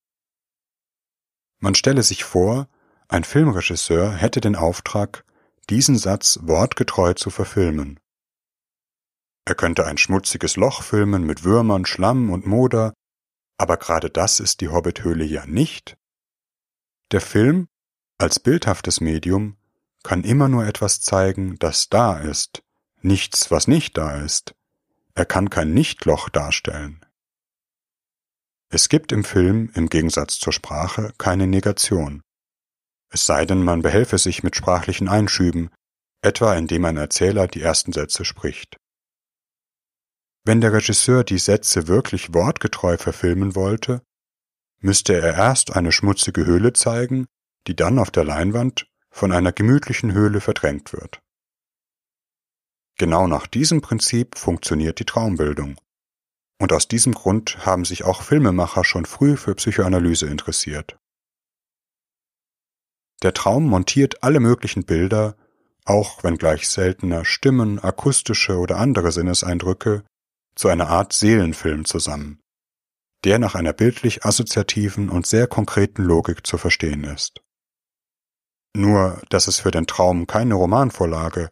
Man 1.60 1.76
stelle 1.76 2.04
sich 2.04 2.24
vor, 2.24 2.70
ein 3.08 3.24
Filmregisseur 3.24 4.14
hätte 4.14 4.42
den 4.42 4.56
Auftrag, 4.56 5.26
diesen 5.70 5.98
Satz 5.98 6.40
wortgetreu 6.42 7.14
zu 7.14 7.30
verfilmen. 7.30 8.00
Er 9.46 9.56
könnte 9.56 9.86
ein 9.86 9.98
schmutziges 9.98 10.56
Loch 10.56 10.84
filmen 10.84 11.26
mit 11.26 11.44
Würmern, 11.44 11.86
Schlamm 11.86 12.30
und 12.30 12.46
Moder, 12.46 12.94
aber 13.58 13.78
gerade 13.78 14.10
das 14.10 14.40
ist 14.40 14.62
die 14.62 14.70
Hobbithöhle 14.70 15.26
ja 15.26 15.46
nicht. 15.46 15.98
Der 17.12 17.22
Film 17.22 17.68
als 18.18 18.40
bildhaftes 18.40 19.02
Medium 19.02 19.58
kann 20.04 20.24
immer 20.24 20.48
nur 20.48 20.66
etwas 20.66 21.02
zeigen, 21.02 21.58
das 21.60 21.90
da 21.90 22.18
ist, 22.20 22.64
nichts, 23.02 23.52
was 23.52 23.68
nicht 23.68 23.98
da 23.98 24.18
ist. 24.18 24.56
Er 25.14 25.26
kann 25.26 25.50
kein 25.50 25.74
Nichtloch 25.74 26.30
darstellen. 26.30 27.06
Es 28.70 28.90
gibt 28.90 29.12
im 29.12 29.24
Film, 29.24 29.72
im 29.76 29.90
Gegensatz 29.90 30.40
zur 30.40 30.52
Sprache, 30.52 31.14
keine 31.18 31.46
Negation. 31.46 32.24
Es 33.14 33.28
sei 33.28 33.46
denn, 33.46 33.64
man 33.64 33.84
behelfe 33.84 34.18
sich 34.18 34.42
mit 34.42 34.56
sprachlichen 34.56 35.08
Einschüben, 35.08 35.70
etwa 36.24 36.56
indem 36.56 36.84
ein 36.86 36.98
Erzähler 36.98 37.48
die 37.48 37.62
ersten 37.62 37.94
Sätze 37.94 38.26
spricht. 38.26 38.76
Wenn 40.46 40.62
der 40.62 40.74
Regisseur 40.74 41.24
die 41.24 41.38
Sätze 41.38 41.88
wirklich 41.88 42.34
wortgetreu 42.34 42.98
verfilmen 42.98 43.54
wollte, 43.54 44.02
müsste 44.80 45.14
er 45.14 45.36
erst 45.36 45.76
eine 45.76 45.92
schmutzige 45.92 46.46
Höhle 46.48 46.74
zeigen, 46.74 47.28
die 47.68 47.76
dann 47.76 48.00
auf 48.00 48.10
der 48.10 48.24
Leinwand 48.24 48.88
von 49.12 49.32
einer 49.32 49.52
gemütlichen 49.52 50.12
Höhle 50.14 50.42
verdrängt 50.42 50.92
wird. 50.92 51.20
Genau 52.98 53.28
nach 53.28 53.46
diesem 53.46 53.82
Prinzip 53.82 54.40
funktioniert 54.40 55.00
die 55.00 55.06
Traumbildung. 55.06 55.80
Und 56.60 56.74
aus 56.74 56.88
diesem 56.88 57.14
Grund 57.14 57.64
haben 57.64 57.86
sich 57.86 58.04
auch 58.06 58.24
Filmemacher 58.24 58.84
schon 58.84 59.06
früh 59.06 59.38
für 59.38 59.54
Psychoanalyse 59.54 60.26
interessiert. 60.26 60.98
Der 63.22 63.34
Traum 63.34 63.66
montiert 63.66 64.24
alle 64.24 64.40
möglichen 64.40 64.86
Bilder, 64.86 65.36
auch 65.86 66.24
wenn 66.24 66.38
gleich 66.38 66.68
seltener 66.70 67.26
Stimmen, 67.26 67.80
akustische 67.80 68.58
oder 68.58 68.78
andere 68.78 69.12
Sinneseindrücke, 69.12 70.04
zu 70.56 70.68
einer 70.68 70.88
Art 70.88 71.14
Seelenfilm 71.14 71.86
zusammen, 71.86 72.40
der 73.24 73.40
nach 73.40 73.56
einer 73.56 73.74
bildlich 73.74 74.26
assoziativen 74.26 75.10
und 75.10 75.26
sehr 75.26 75.48
konkreten 75.48 76.04
Logik 76.04 76.46
zu 76.46 76.58
verstehen 76.58 77.04
ist. 77.04 77.42
Nur, 78.76 79.22
dass 79.30 79.48
es 79.48 79.60
für 79.60 79.72
den 79.72 79.88
Traum 79.88 80.28
keine 80.28 80.56
Romanvorlage 80.56 81.52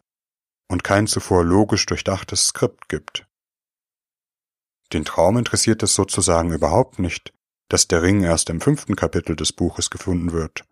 und 0.68 0.84
kein 0.84 1.06
zuvor 1.06 1.44
logisch 1.44 1.86
durchdachtes 1.86 2.48
Skript 2.48 2.88
gibt. 2.88 3.26
Den 4.92 5.04
Traum 5.04 5.38
interessiert 5.38 5.82
es 5.82 5.94
sozusagen 5.94 6.52
überhaupt 6.52 6.98
nicht, 6.98 7.32
dass 7.68 7.88
der 7.88 8.02
Ring 8.02 8.22
erst 8.22 8.50
im 8.50 8.60
fünften 8.60 8.96
Kapitel 8.96 9.36
des 9.36 9.52
Buches 9.52 9.90
gefunden 9.90 10.32
wird. 10.32 10.64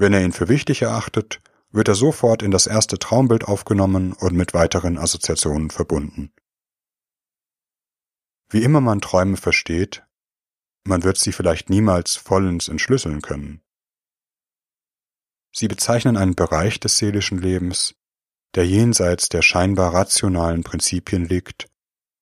Wenn 0.00 0.14
er 0.14 0.24
ihn 0.24 0.32
für 0.32 0.48
wichtig 0.48 0.80
erachtet, 0.80 1.42
wird 1.72 1.88
er 1.88 1.94
sofort 1.94 2.42
in 2.42 2.50
das 2.50 2.66
erste 2.66 2.98
Traumbild 2.98 3.44
aufgenommen 3.44 4.14
und 4.14 4.34
mit 4.34 4.54
weiteren 4.54 4.96
Assoziationen 4.96 5.68
verbunden. 5.68 6.32
Wie 8.48 8.62
immer 8.62 8.80
man 8.80 9.02
Träume 9.02 9.36
versteht, 9.36 10.02
man 10.84 11.04
wird 11.04 11.18
sie 11.18 11.32
vielleicht 11.32 11.68
niemals 11.68 12.16
vollends 12.16 12.68
entschlüsseln 12.68 13.20
können. 13.20 13.60
Sie 15.52 15.68
bezeichnen 15.68 16.16
einen 16.16 16.34
Bereich 16.34 16.80
des 16.80 16.96
seelischen 16.96 17.36
Lebens, 17.36 17.94
der 18.54 18.66
jenseits 18.66 19.28
der 19.28 19.42
scheinbar 19.42 19.92
rationalen 19.92 20.64
Prinzipien 20.64 21.26
liegt, 21.26 21.68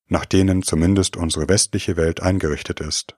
nach 0.09 0.25
denen 0.25 0.65
zumindest 0.65 1.17
unsere 1.17 1.49
westliche 1.49 1.97
Welt 1.97 2.23
eingerichtet 2.23 2.81
ist. 2.81 3.17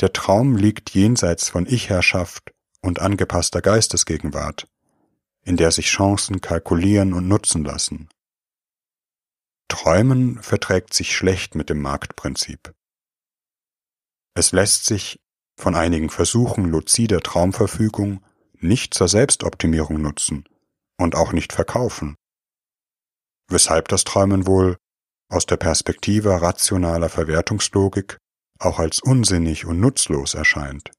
Der 0.00 0.14
Traum 0.14 0.56
liegt 0.56 0.88
jenseits 0.94 1.50
von 1.50 1.66
Ich-Herrschaft 1.66 2.55
und 2.86 3.00
angepasster 3.00 3.60
Geistesgegenwart, 3.60 4.68
in 5.42 5.56
der 5.56 5.70
sich 5.70 5.86
Chancen 5.86 6.40
kalkulieren 6.40 7.12
und 7.12 7.28
nutzen 7.28 7.64
lassen. 7.64 8.08
Träumen 9.68 10.42
verträgt 10.42 10.94
sich 10.94 11.14
schlecht 11.14 11.54
mit 11.54 11.68
dem 11.68 11.82
Marktprinzip. 11.82 12.72
Es 14.34 14.52
lässt 14.52 14.86
sich 14.86 15.18
von 15.58 15.74
einigen 15.74 16.10
Versuchen 16.10 16.66
luzider 16.66 17.20
Traumverfügung 17.20 18.24
nicht 18.54 18.94
zur 18.94 19.08
Selbstoptimierung 19.08 20.00
nutzen 20.00 20.44
und 20.98 21.14
auch 21.14 21.32
nicht 21.32 21.52
verkaufen. 21.52 22.16
Weshalb 23.48 23.88
das 23.88 24.04
Träumen 24.04 24.46
wohl 24.46 24.76
aus 25.28 25.46
der 25.46 25.56
Perspektive 25.56 26.40
rationaler 26.40 27.08
Verwertungslogik 27.08 28.18
auch 28.58 28.78
als 28.78 29.00
unsinnig 29.00 29.66
und 29.66 29.80
nutzlos 29.80 30.34
erscheint. 30.34 30.90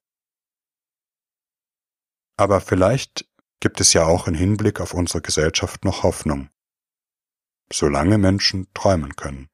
Aber 2.38 2.62
vielleicht 2.62 3.28
gibt 3.60 3.82
es 3.82 3.94
ja 3.94 4.06
auch 4.06 4.28
im 4.28 4.36
Hinblick 4.36 4.80
auf 4.80 4.94
unsere 4.94 5.22
Gesellschaft 5.22 5.84
noch 5.84 6.04
Hoffnung 6.04 6.50
solange 7.72 8.18
Menschen 8.18 8.68
träumen 8.74 9.16
können. 9.16 9.50